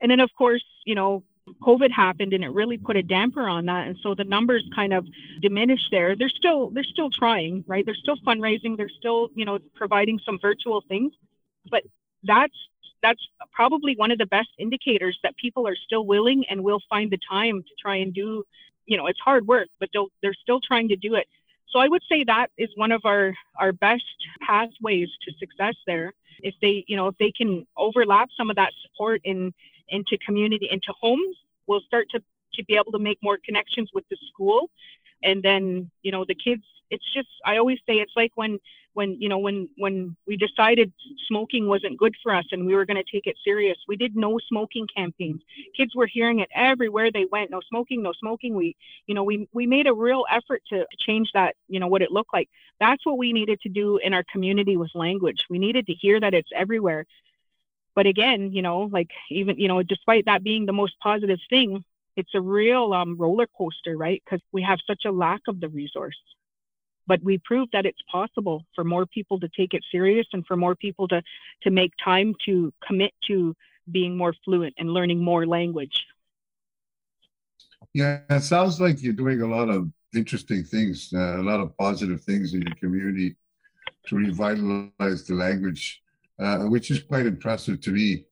And 0.00 0.10
then 0.10 0.20
of 0.20 0.30
course, 0.36 0.64
you 0.84 0.94
know, 0.94 1.24
COVID 1.62 1.90
happened 1.90 2.34
and 2.34 2.44
it 2.44 2.50
really 2.50 2.76
put 2.76 2.96
a 2.96 3.02
damper 3.02 3.48
on 3.48 3.66
that. 3.66 3.86
And 3.86 3.96
so 4.02 4.14
the 4.14 4.24
numbers 4.24 4.68
kind 4.74 4.92
of 4.92 5.06
diminished 5.40 5.88
there. 5.90 6.14
They're 6.14 6.28
still 6.28 6.70
they're 6.70 6.84
still 6.84 7.10
trying, 7.10 7.64
right? 7.66 7.84
They're 7.84 7.94
still 7.94 8.16
fundraising, 8.18 8.76
they're 8.76 8.90
still, 8.90 9.30
you 9.34 9.44
know, 9.44 9.58
providing 9.74 10.20
some 10.24 10.38
virtual 10.40 10.82
things. 10.88 11.12
But 11.70 11.84
that's 12.22 12.54
that's 13.02 13.20
probably 13.52 13.94
one 13.96 14.10
of 14.10 14.18
the 14.18 14.26
best 14.26 14.48
indicators 14.58 15.18
that 15.22 15.36
people 15.36 15.66
are 15.66 15.76
still 15.76 16.04
willing 16.04 16.44
and 16.50 16.62
will 16.62 16.80
find 16.88 17.10
the 17.10 17.18
time 17.30 17.62
to 17.62 17.70
try 17.80 17.96
and 17.96 18.12
do 18.12 18.44
you 18.86 18.96
know 18.96 19.06
it's 19.06 19.20
hard 19.20 19.46
work 19.46 19.68
but 19.78 19.88
they're 20.22 20.34
still 20.34 20.60
trying 20.60 20.88
to 20.88 20.96
do 20.96 21.14
it 21.14 21.26
so 21.70 21.78
i 21.78 21.88
would 21.88 22.02
say 22.08 22.24
that 22.24 22.48
is 22.56 22.68
one 22.76 22.92
of 22.92 23.02
our 23.04 23.34
our 23.58 23.72
best 23.72 24.04
pathways 24.40 25.08
to 25.24 25.32
success 25.38 25.74
there. 25.86 26.12
If 26.40 26.54
they 26.62 26.84
you 26.86 26.96
know 26.96 27.08
if 27.08 27.16
they 27.18 27.32
can 27.32 27.66
overlap 27.76 28.28
some 28.36 28.50
of 28.50 28.56
that 28.56 28.72
support 28.82 29.20
in 29.24 29.52
into 29.88 30.18
community 30.18 30.68
into 30.70 30.92
homes 31.00 31.36
we'll 31.66 31.80
start 31.80 32.08
to 32.10 32.22
to 32.54 32.64
be 32.64 32.74
able 32.74 32.92
to 32.92 32.98
make 32.98 33.18
more 33.22 33.38
connections 33.44 33.90
with 33.94 34.04
the 34.08 34.16
school. 34.32 34.70
And 35.22 35.42
then 35.42 35.90
you 36.02 36.12
know 36.12 36.24
the 36.24 36.34
kids 36.34 36.62
it's 36.90 37.12
just 37.12 37.28
i 37.44 37.56
always 37.58 37.78
say 37.86 37.94
it's 37.98 38.12
like 38.16 38.32
when 38.36 38.58
when 38.98 39.16
you 39.22 39.28
know 39.28 39.38
when 39.38 39.68
when 39.76 40.16
we 40.26 40.36
decided 40.36 40.92
smoking 41.28 41.68
wasn't 41.68 41.96
good 41.96 42.16
for 42.20 42.34
us 42.34 42.44
and 42.50 42.66
we 42.66 42.74
were 42.74 42.84
going 42.84 42.96
to 42.96 43.10
take 43.12 43.28
it 43.28 43.36
serious 43.44 43.78
we 43.86 43.94
did 43.94 44.16
no 44.16 44.40
smoking 44.48 44.88
campaigns. 44.92 45.40
Kids 45.76 45.94
were 45.94 46.08
hearing 46.08 46.40
it 46.40 46.48
everywhere 46.52 47.08
they 47.12 47.26
went 47.30 47.48
no 47.48 47.60
smoking 47.68 48.02
no 48.02 48.12
smoking. 48.18 48.56
We 48.56 48.74
you 49.06 49.14
know 49.14 49.22
we 49.22 49.48
we 49.52 49.68
made 49.68 49.86
a 49.86 49.94
real 49.94 50.24
effort 50.28 50.62
to, 50.70 50.84
change 51.06 51.30
that 51.32 51.54
you 51.68 51.78
know 51.78 51.86
what 51.86 52.02
it 52.02 52.10
looked 52.10 52.32
like. 52.32 52.48
That's 52.80 53.06
what 53.06 53.18
we 53.18 53.32
needed 53.32 53.60
to 53.60 53.68
do 53.68 53.98
in 53.98 54.12
our 54.14 54.24
community 54.32 54.76
with 54.76 54.90
language. 54.96 55.46
We 55.48 55.60
needed 55.60 55.86
to 55.86 55.94
hear 55.94 56.18
that 56.18 56.34
it's 56.34 56.50
everywhere. 56.52 57.06
But 57.94 58.06
again 58.06 58.50
you 58.56 58.62
know 58.62 58.78
like 58.98 59.12
even 59.30 59.60
you 59.60 59.68
know 59.68 59.80
despite 59.84 60.24
that 60.24 60.42
being 60.42 60.66
the 60.66 60.80
most 60.82 60.94
positive 60.98 61.40
thing 61.48 61.84
it's 62.16 62.34
a 62.34 62.40
real 62.40 62.92
um, 62.92 63.16
roller 63.16 63.46
coaster 63.56 63.96
right? 63.96 64.20
Because 64.24 64.42
we 64.50 64.62
have 64.62 64.80
such 64.90 65.02
a 65.04 65.12
lack 65.12 65.42
of 65.46 65.60
the 65.60 65.68
resource 65.68 66.20
but 67.08 67.22
we 67.24 67.38
proved 67.38 67.72
that 67.72 67.86
it's 67.86 68.02
possible 68.12 68.64
for 68.74 68.84
more 68.84 69.06
people 69.06 69.40
to 69.40 69.48
take 69.48 69.72
it 69.74 69.82
serious 69.90 70.26
and 70.32 70.46
for 70.46 70.56
more 70.56 70.76
people 70.76 71.08
to 71.08 71.22
to 71.62 71.70
make 71.70 71.92
time 72.04 72.34
to 72.44 72.72
commit 72.86 73.12
to 73.26 73.56
being 73.90 74.16
more 74.16 74.34
fluent 74.44 74.74
and 74.78 74.90
learning 74.90 75.20
more 75.24 75.46
language. 75.46 76.06
Yeah 77.94 78.20
it 78.30 78.42
sounds 78.42 78.80
like 78.80 79.02
you're 79.02 79.22
doing 79.24 79.40
a 79.40 79.46
lot 79.46 79.68
of 79.70 79.90
interesting 80.14 80.62
things 80.62 81.10
uh, 81.14 81.40
a 81.42 81.44
lot 81.50 81.60
of 81.60 81.76
positive 81.76 82.20
things 82.22 82.54
in 82.54 82.60
your 82.62 82.76
community 82.76 83.36
to 84.06 84.16
revitalize 84.16 85.20
the 85.26 85.34
language 85.34 86.02
uh, 86.38 86.58
which 86.74 86.90
is 86.90 87.00
quite 87.02 87.26
impressive 87.26 87.80
to 87.80 87.90
me. 87.90 88.24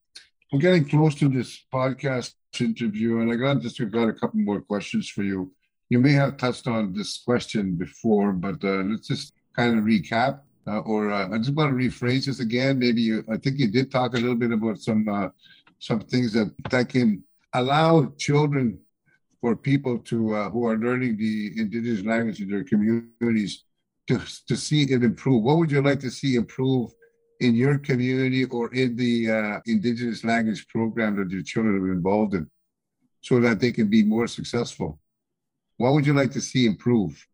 We're 0.52 0.60
getting 0.60 0.88
close 0.88 1.16
to 1.16 1.28
this 1.28 1.64
podcast 1.74 2.34
interview 2.60 3.20
and 3.20 3.30
i 3.30 3.36
got 3.36 3.60
just 3.60 3.78
got 3.90 4.08
a 4.08 4.12
couple 4.12 4.40
more 4.40 4.60
questions 4.60 5.08
for 5.08 5.22
you 5.22 5.52
you 5.88 5.98
may 6.00 6.12
have 6.12 6.36
touched 6.36 6.66
on 6.66 6.92
this 6.92 7.18
question 7.18 7.74
before, 7.76 8.32
but 8.32 8.62
uh, 8.64 8.82
let's 8.82 9.08
just 9.08 9.32
kind 9.54 9.78
of 9.78 9.84
recap. 9.84 10.40
Uh, 10.66 10.80
or 10.80 11.12
uh, 11.12 11.28
I 11.32 11.38
just 11.38 11.54
want 11.54 11.70
to 11.70 11.76
rephrase 11.76 12.26
this 12.26 12.40
again. 12.40 12.78
Maybe 12.78 13.00
you, 13.00 13.24
I 13.32 13.36
think 13.36 13.58
you 13.58 13.68
did 13.68 13.90
talk 13.90 14.14
a 14.14 14.16
little 14.16 14.34
bit 14.34 14.50
about 14.50 14.80
some 14.80 15.08
uh, 15.08 15.28
some 15.78 16.00
things 16.00 16.32
that 16.32 16.52
that 16.70 16.88
can 16.88 17.22
allow 17.52 18.12
children 18.18 18.78
for 19.40 19.54
people 19.54 19.98
to 19.98 20.34
uh, 20.34 20.50
who 20.50 20.66
are 20.66 20.76
learning 20.76 21.18
the 21.18 21.52
indigenous 21.56 22.04
language 22.04 22.40
in 22.40 22.50
their 22.50 22.64
communities 22.64 23.64
to 24.08 24.18
to 24.48 24.56
see 24.56 24.82
it 24.82 25.04
improve. 25.04 25.44
What 25.44 25.58
would 25.58 25.70
you 25.70 25.82
like 25.82 26.00
to 26.00 26.10
see 26.10 26.34
improve 26.34 26.90
in 27.38 27.54
your 27.54 27.78
community 27.78 28.44
or 28.46 28.74
in 28.74 28.96
the 28.96 29.30
uh, 29.30 29.60
indigenous 29.66 30.24
language 30.24 30.66
program 30.66 31.14
that 31.16 31.30
your 31.30 31.42
children 31.42 31.76
are 31.76 31.92
involved 31.92 32.34
in, 32.34 32.50
so 33.20 33.38
that 33.40 33.60
they 33.60 33.70
can 33.70 33.88
be 33.88 34.02
more 34.02 34.26
successful? 34.26 34.98
What 35.76 35.92
would 35.92 36.06
you 36.06 36.14
like 36.14 36.32
to 36.32 36.40
see 36.40 36.66
improve? 36.66 37.26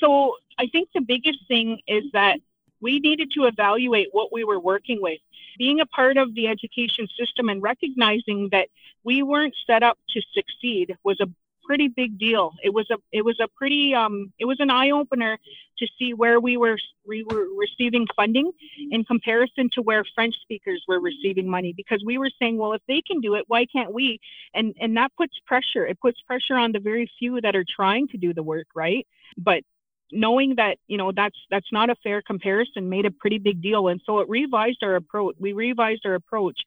So 0.00 0.36
I 0.58 0.66
think 0.66 0.90
the 0.94 1.00
biggest 1.00 1.38
thing 1.48 1.80
is 1.86 2.04
that 2.12 2.38
we 2.80 2.98
needed 3.00 3.30
to 3.32 3.44
evaluate 3.44 4.08
what 4.12 4.32
we 4.32 4.44
were 4.44 4.60
working 4.60 5.00
with. 5.00 5.20
Being 5.58 5.80
a 5.80 5.86
part 5.86 6.16
of 6.16 6.34
the 6.34 6.46
education 6.46 7.06
system 7.18 7.48
and 7.48 7.62
recognizing 7.62 8.48
that 8.52 8.68
we 9.04 9.22
weren't 9.22 9.54
set 9.66 9.82
up 9.82 9.98
to 10.10 10.22
succeed 10.32 10.96
was 11.04 11.20
a 11.20 11.28
pretty 11.70 11.86
big 11.86 12.18
deal. 12.18 12.52
It 12.64 12.74
was 12.74 12.90
a 12.90 12.96
it 13.12 13.24
was 13.24 13.38
a 13.38 13.46
pretty 13.46 13.94
um 13.94 14.32
it 14.40 14.44
was 14.44 14.58
an 14.58 14.70
eye 14.70 14.90
opener 14.90 15.38
to 15.78 15.86
see 15.96 16.12
where 16.14 16.40
we 16.40 16.56
were 16.56 16.76
we 17.06 17.22
were 17.22 17.46
receiving 17.56 18.08
funding 18.16 18.50
in 18.90 19.04
comparison 19.04 19.70
to 19.74 19.80
where 19.80 20.04
French 20.16 20.34
speakers 20.42 20.82
were 20.88 20.98
receiving 20.98 21.48
money 21.48 21.72
because 21.72 22.02
we 22.04 22.18
were 22.18 22.30
saying, 22.40 22.58
well, 22.58 22.72
if 22.72 22.82
they 22.88 23.00
can 23.00 23.20
do 23.20 23.36
it, 23.36 23.44
why 23.46 23.66
can't 23.66 23.92
we? 23.94 24.18
And 24.52 24.74
and 24.80 24.96
that 24.96 25.12
puts 25.16 25.34
pressure. 25.46 25.86
It 25.86 26.00
puts 26.00 26.20
pressure 26.22 26.56
on 26.56 26.72
the 26.72 26.80
very 26.80 27.08
few 27.20 27.40
that 27.40 27.54
are 27.54 27.64
trying 27.64 28.08
to 28.08 28.16
do 28.16 28.34
the 28.34 28.42
work, 28.42 28.66
right? 28.74 29.06
But 29.38 29.62
knowing 30.10 30.56
that 30.56 30.76
you 30.88 30.96
know 30.96 31.12
that's 31.12 31.38
that's 31.52 31.70
not 31.70 31.88
a 31.88 31.94
fair 32.02 32.20
comparison 32.20 32.88
made 32.88 33.06
a 33.06 33.12
pretty 33.12 33.38
big 33.38 33.62
deal 33.62 33.86
and 33.86 34.00
so 34.04 34.18
it 34.18 34.28
revised 34.28 34.82
our 34.82 34.96
approach 34.96 35.36
we 35.38 35.52
revised 35.52 36.04
our 36.04 36.14
approach 36.14 36.58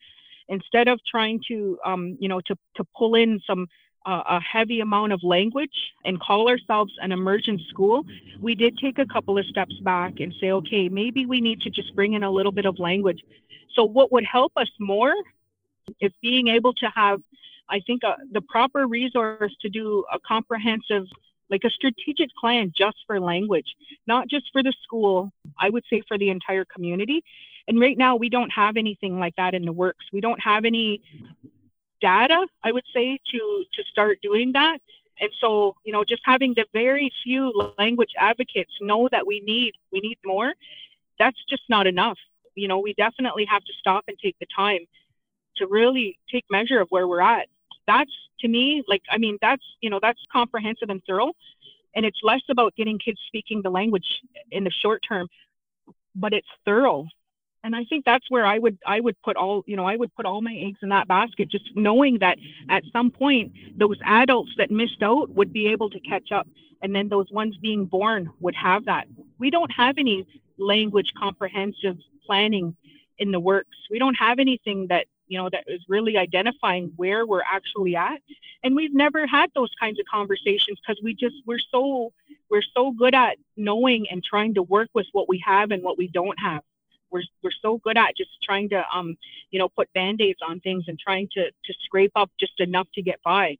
instead 0.48 0.88
of 0.88 1.00
trying 1.06 1.42
to 1.48 1.78
um, 1.86 2.18
you 2.20 2.30
know 2.30 2.39
to 2.42 2.56
to 2.76 2.84
pull 2.98 3.16
in 3.16 3.42
some 3.46 3.68
a 4.06 4.39
heavy 4.39 4.82
amount 4.82 5.13
of 5.13 5.24
language 5.24 5.94
and 6.06 6.20
call 6.20 6.50
ourselves 6.50 6.94
an 7.02 7.12
immersion 7.12 7.60
school, 7.70 8.04
we 8.42 8.56
did 8.56 8.78
take 8.78 9.00
a 9.00 9.06
couple 9.06 9.38
of 9.38 9.46
steps 9.46 9.76
back 9.82 10.20
and 10.20 10.34
say, 10.39 10.52
okay, 10.52 10.89
maybe 10.89 11.26
we 11.26 11.39
need 11.42 11.62
to 11.62 11.70
just 11.70 11.96
bring 11.96 12.13
in 12.13 12.24
a 12.24 12.30
little 12.30 12.52
bit 12.52 12.66
of 12.66 12.80
language. 12.80 13.24
So, 13.74 13.84
what 13.84 14.12
would 14.12 14.26
help 14.26 14.52
us 14.56 14.70
more 14.80 15.13
is 16.00 16.12
being 16.22 16.48
able 16.48 16.74
to 16.74 16.88
have, 16.96 17.22
I 17.70 17.80
think, 17.86 18.04
uh, 18.04 18.16
the 18.32 18.42
proper 18.42 18.88
resource 18.88 19.56
to 19.62 19.70
do 19.70 20.06
a 20.12 20.20
comprehensive, 20.20 21.06
like 21.50 21.63
a 21.63 21.70
strategic 21.70 22.30
plan 22.39 22.74
just 22.76 22.98
for 23.08 23.20
language, 23.20 23.76
not 24.08 24.28
just 24.28 24.52
for 24.52 24.63
the 24.63 24.74
school, 24.84 25.32
I 25.60 25.70
would 25.70 25.84
say 25.89 26.02
for 26.08 26.18
the 26.18 26.30
entire 26.30 26.66
community. 26.66 27.24
And 27.68 27.80
right 27.80 27.98
now, 27.98 28.16
we 28.18 28.30
don't 28.30 28.52
have 28.52 28.76
anything 28.76 29.20
like 29.20 29.36
that 29.38 29.54
in 29.54 29.63
the 29.63 29.72
works. 29.72 30.06
We 30.12 30.20
don't 30.20 30.42
have 30.42 30.66
any 30.66 31.02
data, 32.04 32.46
I 32.63 32.72
would 32.72 32.84
say, 32.94 33.18
to 33.32 33.66
to 33.74 33.84
start 33.92 34.20
doing 34.22 34.52
that. 34.52 34.80
And 35.22 35.32
so, 35.39 35.76
you 35.86 35.94
know, 35.94 36.04
just 36.04 36.22
having 36.26 36.54
the 36.54 36.66
very 36.74 37.10
few 37.24 37.54
language 37.80 38.13
advocates 38.20 38.74
know 38.82 39.08
that 39.12 39.26
we 39.26 39.39
need 39.39 39.74
we 39.92 40.02
need 40.02 40.20
more, 40.26 40.54
that's 41.18 41.42
just 41.50 41.63
not 41.70 41.88
enough. 41.88 42.20
You 42.56 42.68
know, 42.68 42.80
we 42.80 42.94
definitely 42.94 43.46
have 43.46 43.63
to 43.63 43.74
stop 43.80 44.04
and 44.08 44.18
take 44.20 44.36
the 44.39 44.48
time 44.56 44.82
to 45.58 45.68
really 45.68 46.20
take 46.32 46.46
measure 46.52 46.80
of 46.82 46.89
where 46.89 47.08
we're 47.08 47.22
at. 47.22 47.48
That's 47.88 48.12
to 48.42 48.48
me, 48.48 48.84
like, 48.88 49.04
I 49.10 49.18
mean, 49.18 49.38
that's 49.42 49.66
you 49.82 49.89
know, 49.89 50.00
that's 50.02 50.20
comprehensive 50.32 50.89
and 50.89 51.02
thorough. 51.08 51.32
And 51.96 52.06
it's 52.06 52.20
less 52.24 52.42
about 52.50 52.76
getting 52.76 53.00
kids 53.00 53.20
speaking 53.28 53.62
the 53.62 53.70
language 53.70 54.22
in 54.52 54.63
the 54.63 54.72
short 54.72 55.04
term, 55.08 55.28
but 56.16 56.34
it's 56.34 56.48
thorough 56.66 57.08
and 57.63 57.76
i 57.76 57.84
think 57.86 58.06
that's 58.06 58.30
where 58.30 58.45
i 58.45 58.58
would 58.58 58.78
i 58.86 58.99
would 58.99 59.19
put 59.21 59.36
all 59.36 59.63
you 59.65 59.76
know 59.76 59.86
i 59.86 59.95
would 59.95 60.13
put 60.15 60.26
all 60.26 60.41
my 60.41 60.54
eggs 60.56 60.80
in 60.82 60.89
that 60.89 61.08
basket 61.08 61.49
just 61.49 61.69
knowing 61.76 62.19
that 62.19 62.38
at 62.69 62.84
some 62.91 63.12
point 63.12 63.52
those 63.78 63.97
adults 64.06 64.52
that 64.58 64.71
missed 64.71 65.02
out 65.02 65.30
would 65.30 65.52
be 65.54 65.67
able 65.67 65.89
to 65.89 65.99
catch 65.99 66.32
up. 66.32 66.47
And 66.82 66.93
then 66.93 67.10
those 67.10 67.32
ones 67.32 67.58
being 67.58 67.86
born 67.86 68.30
would 68.41 68.56
have 68.56 68.86
that. 68.86 69.08
We 69.39 69.49
don't 69.49 69.71
have 69.71 69.97
any 69.97 70.28
language 70.58 71.12
comprehensive 71.17 71.97
planning 72.26 72.76
in 73.19 73.32
the 73.32 73.39
works. 73.39 73.78
We 73.89 73.99
don't 73.99 74.15
have 74.15 74.39
anything 74.39 74.88
that 74.89 75.08
you 75.28 75.38
know 75.38 75.49
that 75.49 75.63
is 75.67 75.82
really 75.88 76.17
identifying 76.17 76.91
where 76.97 77.26
we're 77.26 77.41
actually 77.41 77.95
at. 77.95 78.19
And 78.63 78.76
we've 78.76 78.93
never 78.93 79.26
had 79.26 79.49
those 79.56 79.71
kinds 79.80 79.99
of 79.99 80.06
conversations 80.12 80.80
because 80.86 81.02
we 81.04 81.13
just 81.13 81.36
we're 81.45 81.60
so 81.71 82.12
we're 82.49 82.63
so 82.76 82.91
good 82.91 83.15
at 83.15 83.38
knowing 83.58 84.06
and 84.12 84.23
trying 84.23 84.54
to 84.56 84.63
work 84.63 84.89
with 84.93 85.08
what 85.13 85.30
we 85.30 85.41
have 85.45 85.71
and 85.71 85.84
what 85.84 85.97
we 85.97 86.08
don't 86.08 86.39
have 86.39 86.62
we're, 87.13 87.23
we're 87.43 87.52
so 87.62 87.78
good 87.78 87.97
at 87.97 88.17
just 88.17 88.32
trying 88.43 88.67
to 88.69 88.84
um 88.93 89.15
you 89.52 89.60
know 89.60 89.69
put 89.69 89.93
band-aids 89.93 90.39
on 90.45 90.60
things 90.60 90.86
and 90.88 90.99
trying 90.99 91.30
to 91.34 91.45
to 91.45 91.73
scrape 91.86 92.12
up 92.15 92.32
just 92.39 92.60
enough 92.60 92.88
to 92.95 93.02
get 93.02 93.21
by. 93.23 93.58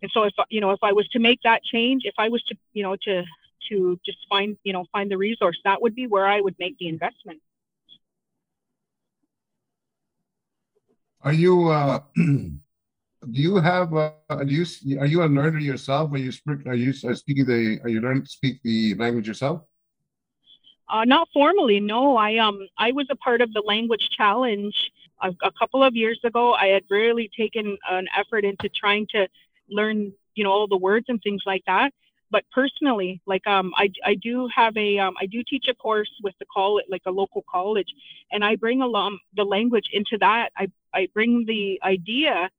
And 0.00 0.10
so 0.14 0.22
if 0.24 0.34
you 0.48 0.60
know 0.60 0.70
if 0.70 0.82
i 0.82 0.92
was 0.92 1.08
to 1.08 1.18
make 1.18 1.40
that 1.44 1.62
change 1.64 2.02
if 2.04 2.14
i 2.18 2.28
was 2.28 2.42
to 2.44 2.54
you 2.72 2.82
know 2.82 2.96
to 3.04 3.24
to 3.68 3.98
just 4.04 4.18
find 4.28 4.56
you 4.62 4.72
know 4.72 4.84
find 4.92 5.10
the 5.10 5.16
resource 5.16 5.58
that 5.64 5.80
would 5.82 5.94
be 5.94 6.06
where 6.06 6.26
i 6.26 6.40
would 6.40 6.56
make 6.58 6.78
the 6.78 6.88
investment. 6.88 7.40
Are 11.22 11.32
you 11.32 11.68
uh 11.68 12.00
do 12.16 13.40
you 13.46 13.56
have 13.56 13.94
uh, 13.94 14.44
do 14.46 14.54
you 14.54 15.00
are 15.00 15.06
you 15.06 15.22
a 15.22 15.26
learner 15.26 15.58
yourself? 15.58 16.12
Are 16.12 16.18
you 16.18 16.32
are 16.66 16.74
you 16.74 16.92
speaking 16.92 17.46
the 17.46 17.80
are 17.82 17.88
you 17.88 18.00
learning 18.00 18.24
to 18.24 18.30
speak 18.30 18.62
the 18.62 18.94
language 18.96 19.26
yourself 19.26 19.62
uh, 20.88 21.04
not 21.04 21.28
formally, 21.32 21.80
no. 21.80 22.16
I 22.16 22.36
um 22.36 22.66
I 22.78 22.92
was 22.92 23.06
a 23.10 23.16
part 23.16 23.40
of 23.40 23.52
the 23.52 23.62
language 23.64 24.10
challenge 24.10 24.92
a, 25.22 25.30
a, 25.42 25.50
couple 25.52 25.82
of 25.82 25.96
years 25.96 26.20
ago. 26.24 26.52
I 26.52 26.66
had 26.66 26.84
really 26.90 27.30
taken 27.36 27.78
an 27.90 28.06
effort 28.16 28.44
into 28.44 28.68
trying 28.68 29.06
to 29.12 29.26
learn, 29.68 30.12
you 30.34 30.44
know, 30.44 30.50
all 30.50 30.66
the 30.66 30.76
words 30.76 31.06
and 31.08 31.20
things 31.22 31.42
like 31.46 31.62
that. 31.66 31.92
But 32.30 32.44
personally, 32.52 33.20
like 33.26 33.46
um, 33.46 33.72
I 33.76 33.90
I 34.04 34.14
do 34.14 34.48
have 34.54 34.76
a 34.76 34.98
um, 34.98 35.14
I 35.20 35.26
do 35.26 35.42
teach 35.48 35.68
a 35.68 35.74
course 35.74 36.10
with 36.22 36.34
the 36.38 36.46
college, 36.52 36.84
like 36.90 37.02
a 37.06 37.10
local 37.10 37.44
college, 37.50 37.92
and 38.30 38.44
I 38.44 38.56
bring 38.56 38.82
along 38.82 39.18
the 39.36 39.44
language 39.44 39.88
into 39.92 40.18
that. 40.18 40.50
I 40.56 40.68
I 40.92 41.08
bring 41.14 41.44
the 41.46 41.80
idea 41.82 42.50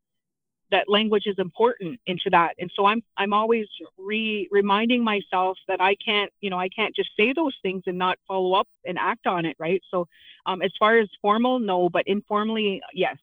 that 0.71 0.89
language 0.89 1.27
is 1.27 1.35
important 1.37 1.99
into 2.05 2.29
that. 2.31 2.55
And 2.59 2.71
so 2.75 2.85
i'm 2.85 3.03
i'm 3.17 3.33
always 3.33 3.67
re 3.97 4.47
reminding 4.51 5.03
myself 5.03 5.57
that 5.67 5.81
i 5.81 5.95
can't 5.95 6.31
you 6.41 6.49
know 6.49 6.59
i 6.59 6.69
can't 6.69 6.95
just 6.95 7.09
say 7.17 7.33
those 7.33 7.55
things 7.61 7.83
and 7.85 7.97
not 7.97 8.17
follow 8.27 8.53
up 8.53 8.67
and 8.85 8.97
act 8.97 9.27
on 9.27 9.45
it 9.45 9.55
right? 9.59 9.81
So 9.91 10.07
um, 10.45 10.61
as 10.61 10.71
far 10.77 10.97
as 10.97 11.09
formal 11.21 11.59
no 11.59 11.89
but 11.89 12.07
informally 12.07 12.81
yes. 12.93 13.17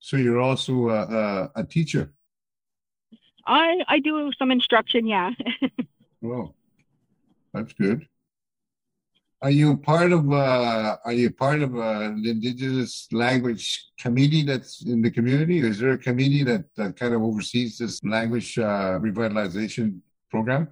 So 0.00 0.16
you're 0.16 0.40
also 0.40 0.88
a, 0.88 1.02
a, 1.02 1.50
a 1.56 1.64
teacher? 1.64 2.12
I 3.46 3.82
i 3.88 3.98
do 3.98 4.30
some 4.38 4.50
instruction 4.50 5.06
yeah. 5.06 5.30
Oh 6.24 6.54
that's 7.52 7.72
good 7.72 8.06
are 9.42 9.50
you 9.50 9.76
part 9.76 10.12
of 10.12 10.32
uh, 10.32 10.96
Are 11.04 11.12
you 11.12 11.30
part 11.30 11.62
of 11.62 11.76
uh, 11.76 12.12
the 12.22 12.30
Indigenous 12.30 13.08
language 13.12 13.84
committee 13.98 14.42
that's 14.42 14.84
in 14.86 15.02
the 15.02 15.10
community? 15.10 15.58
Is 15.58 15.80
there 15.80 15.92
a 15.92 15.98
committee 15.98 16.44
that, 16.44 16.64
that 16.76 16.96
kind 16.96 17.12
of 17.12 17.22
oversees 17.22 17.78
this 17.78 18.02
language 18.04 18.56
uh, 18.56 18.98
revitalization 19.00 19.98
program? 20.30 20.68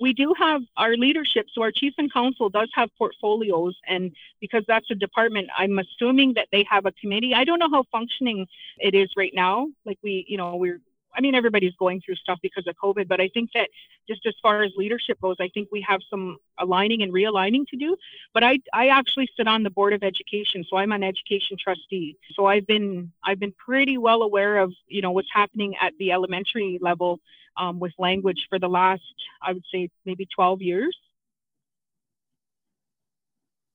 We 0.00 0.14
do 0.14 0.32
have 0.38 0.62
our 0.76 0.96
leadership. 0.96 1.46
So 1.52 1.60
our 1.62 1.72
chief 1.72 1.92
and 1.98 2.10
council 2.12 2.48
does 2.48 2.70
have 2.74 2.88
portfolios, 2.96 3.76
and 3.86 4.12
because 4.40 4.64
that's 4.66 4.90
a 4.90 4.94
department, 4.94 5.48
I'm 5.56 5.78
assuming 5.78 6.34
that 6.34 6.48
they 6.52 6.64
have 6.70 6.86
a 6.86 6.92
committee. 6.92 7.34
I 7.34 7.44
don't 7.44 7.58
know 7.58 7.70
how 7.70 7.84
functioning 7.92 8.46
it 8.78 8.94
is 8.94 9.10
right 9.16 9.32
now. 9.34 9.68
Like 9.84 9.98
we, 10.02 10.24
you 10.28 10.38
know, 10.38 10.56
we're 10.56 10.80
I 11.18 11.20
mean, 11.20 11.34
everybody's 11.34 11.74
going 11.74 12.00
through 12.00 12.14
stuff 12.14 12.38
because 12.40 12.68
of 12.68 12.76
COVID, 12.76 13.08
but 13.08 13.20
I 13.20 13.28
think 13.34 13.50
that 13.52 13.68
just 14.08 14.24
as 14.24 14.34
far 14.40 14.62
as 14.62 14.70
leadership 14.76 15.20
goes, 15.20 15.34
I 15.40 15.48
think 15.48 15.68
we 15.72 15.84
have 15.86 16.00
some 16.08 16.38
aligning 16.58 17.02
and 17.02 17.12
realigning 17.12 17.66
to 17.68 17.76
do. 17.76 17.96
But 18.32 18.44
I, 18.44 18.60
I 18.72 18.88
actually 18.88 19.28
sit 19.36 19.48
on 19.48 19.64
the 19.64 19.70
board 19.70 19.92
of 19.92 20.04
education, 20.04 20.64
so 20.68 20.76
I'm 20.76 20.92
an 20.92 21.02
education 21.02 21.56
trustee. 21.58 22.16
So 22.34 22.46
I've 22.46 22.68
been, 22.68 23.10
I've 23.24 23.40
been 23.40 23.52
pretty 23.52 23.98
well 23.98 24.22
aware 24.22 24.58
of, 24.58 24.72
you 24.86 25.02
know, 25.02 25.10
what's 25.10 25.28
happening 25.32 25.74
at 25.82 25.92
the 25.98 26.12
elementary 26.12 26.78
level 26.80 27.18
um, 27.56 27.80
with 27.80 27.92
language 27.98 28.46
for 28.48 28.60
the 28.60 28.68
last, 28.68 29.02
I 29.42 29.52
would 29.52 29.64
say, 29.74 29.90
maybe 30.06 30.28
12 30.32 30.62
years. 30.62 30.96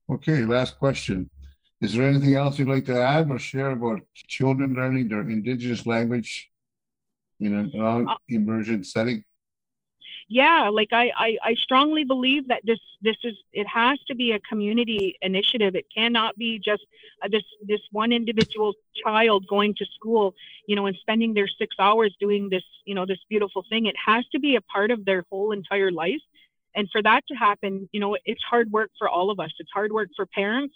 Okay, 0.10 0.45
last 0.45 0.79
question. 0.79 1.29
Is 1.82 1.93
there 1.93 2.08
anything 2.08 2.36
else 2.36 2.58
you'd 2.58 2.69
like 2.69 2.86
to 2.86 3.01
add 3.01 3.29
or 3.29 3.38
share 3.38 3.71
about 3.71 3.99
children 4.15 4.75
learning 4.75 5.10
their 5.10 5.21
Indigenous 5.21 5.86
language 5.86 6.49
in 7.45 7.53
a 7.53 7.77
non-immersion 7.77 8.84
setting? 8.84 9.23
Yeah, 10.29 10.69
like 10.69 10.89
I, 10.91 11.12
I, 11.15 11.38
I 11.43 11.53
strongly 11.56 12.06
believe 12.06 12.47
that 12.47 12.62
this 12.65 12.79
this 13.01 13.17
is 13.23 13.36
it 13.51 13.67
has 13.67 13.99
to 14.08 14.15
be 14.15 14.32
a 14.32 14.39
community 14.39 15.17
initiative. 15.21 15.75
It 15.75 15.86
cannot 15.93 16.38
be 16.38 16.60
just 16.60 16.84
uh, 17.21 17.27
this 17.29 17.43
this 17.67 17.82
one 17.91 18.12
individual 18.12 18.73
child 19.03 19.45
going 19.47 19.75
to 19.75 19.86
school, 19.93 20.34
you 20.67 20.75
know, 20.75 20.86
and 20.86 20.95
spending 21.01 21.34
their 21.34 21.47
six 21.47 21.75
hours 21.77 22.15
doing 22.19 22.49
this, 22.49 22.63
you 22.86 22.95
know, 22.95 23.06
this 23.06 23.19
beautiful 23.29 23.65
thing. 23.69 23.86
It 23.86 23.95
has 24.03 24.25
to 24.29 24.39
be 24.39 24.56
a 24.56 24.62
part 24.62 24.91
of 24.91 25.03
their 25.06 25.25
whole 25.29 25.51
entire 25.51 25.91
life. 25.91 26.21
And 26.75 26.89
for 26.89 27.01
that 27.03 27.23
to 27.27 27.36
happen, 27.36 27.88
you 27.91 27.99
know, 27.99 28.17
it's 28.25 28.41
hard 28.43 28.71
work 28.71 28.91
for 28.97 29.08
all 29.08 29.29
of 29.29 29.39
us. 29.39 29.51
It's 29.60 29.69
hard 29.71 29.91
work 29.91 30.10
for 30.15 30.25
parents. 30.25 30.75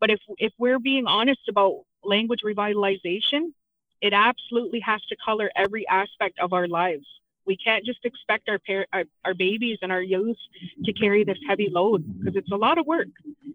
But 0.00 0.10
if 0.10 0.20
if 0.38 0.52
we're 0.58 0.78
being 0.78 1.06
honest 1.06 1.48
about 1.48 1.80
language 2.04 2.40
revitalization, 2.44 3.52
it 4.00 4.12
absolutely 4.12 4.80
has 4.80 5.00
to 5.06 5.16
color 5.16 5.50
every 5.56 5.86
aspect 5.88 6.38
of 6.38 6.52
our 6.52 6.68
lives. 6.68 7.06
We 7.44 7.56
can't 7.56 7.84
just 7.84 8.04
expect 8.04 8.48
our, 8.48 8.58
par- 8.58 8.86
our, 8.92 9.04
our 9.24 9.34
babies 9.34 9.78
and 9.80 9.90
our 9.90 10.02
youth 10.02 10.36
to 10.84 10.92
carry 10.92 11.24
this 11.24 11.38
heavy 11.48 11.68
load 11.70 12.04
because 12.18 12.36
it's 12.36 12.52
a 12.52 12.56
lot 12.56 12.78
of 12.78 12.86
work. 12.86 13.08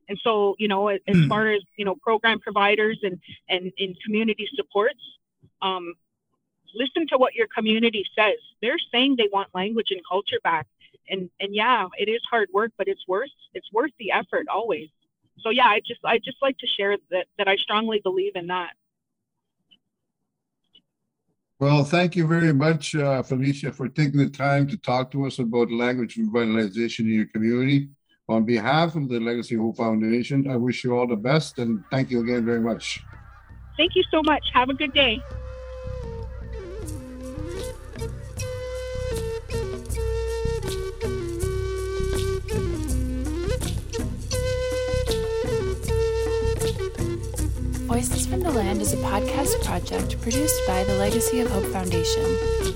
And 0.09 0.19
so, 0.23 0.55
you 0.57 0.67
know, 0.67 0.87
as 0.89 0.99
hmm. 1.07 1.27
far 1.27 1.49
as 1.49 1.61
you 1.77 1.85
know, 1.85 1.95
program 1.95 2.39
providers 2.39 2.99
and 3.03 3.19
and 3.47 3.71
in 3.77 3.95
community 4.03 4.49
supports, 4.55 4.99
um, 5.61 5.93
listen 6.75 7.07
to 7.07 7.17
what 7.17 7.35
your 7.35 7.47
community 7.47 8.05
says. 8.15 8.37
They're 8.61 8.77
saying 8.91 9.15
they 9.17 9.29
want 9.31 9.49
language 9.53 9.87
and 9.91 10.01
culture 10.07 10.39
back, 10.43 10.67
and 11.09 11.29
and 11.39 11.55
yeah, 11.55 11.87
it 11.97 12.09
is 12.09 12.21
hard 12.29 12.49
work, 12.53 12.71
but 12.77 12.87
it's 12.87 13.07
worth 13.07 13.29
it's 13.53 13.71
worth 13.71 13.91
the 13.99 14.11
effort 14.11 14.47
always. 14.49 14.89
So 15.39 15.49
yeah, 15.49 15.67
I 15.67 15.79
just 15.79 16.01
I 16.03 16.17
just 16.17 16.41
like 16.41 16.57
to 16.59 16.67
share 16.67 16.97
that 17.11 17.27
that 17.37 17.47
I 17.47 17.55
strongly 17.55 17.99
believe 17.99 18.35
in 18.35 18.47
that. 18.47 18.73
Well, 21.63 21.85
thank 21.85 22.17
you 22.17 22.27
very 22.27 22.51
much, 22.51 22.93
uh, 22.93 23.23
Felicia, 23.23 23.71
for 23.71 23.87
taking 23.87 24.19
the 24.19 24.29
time 24.29 24.67
to 24.67 24.75
talk 24.75 25.09
to 25.11 25.25
us 25.25 25.39
about 25.39 25.71
language 25.71 26.17
revitalization 26.17 27.05
in 27.05 27.13
your 27.13 27.25
community. 27.27 27.87
On 28.27 28.43
behalf 28.43 28.97
of 28.97 29.07
the 29.07 29.17
Legacy 29.17 29.55
Hope 29.55 29.77
Foundation, 29.77 30.49
I 30.49 30.57
wish 30.57 30.83
you 30.83 30.93
all 30.93 31.07
the 31.07 31.15
best 31.15 31.59
and 31.59 31.81
thank 31.89 32.11
you 32.11 32.19
again 32.19 32.43
very 32.43 32.59
much. 32.59 32.99
Thank 33.77 33.95
you 33.95 34.03
so 34.11 34.21
much. 34.23 34.43
Have 34.53 34.67
a 34.71 34.73
good 34.73 34.93
day. 34.93 35.21
Voices 48.03 48.27
from 48.27 48.41
the 48.41 48.51
Land 48.51 48.81
is 48.81 48.91
a 48.91 48.97
podcast 48.97 49.63
project 49.63 50.19
produced 50.19 50.59
by 50.67 50.83
the 50.83 50.95
Legacy 50.95 51.39
of 51.39 51.49
Hope 51.49 51.63
Foundation. 51.71 52.21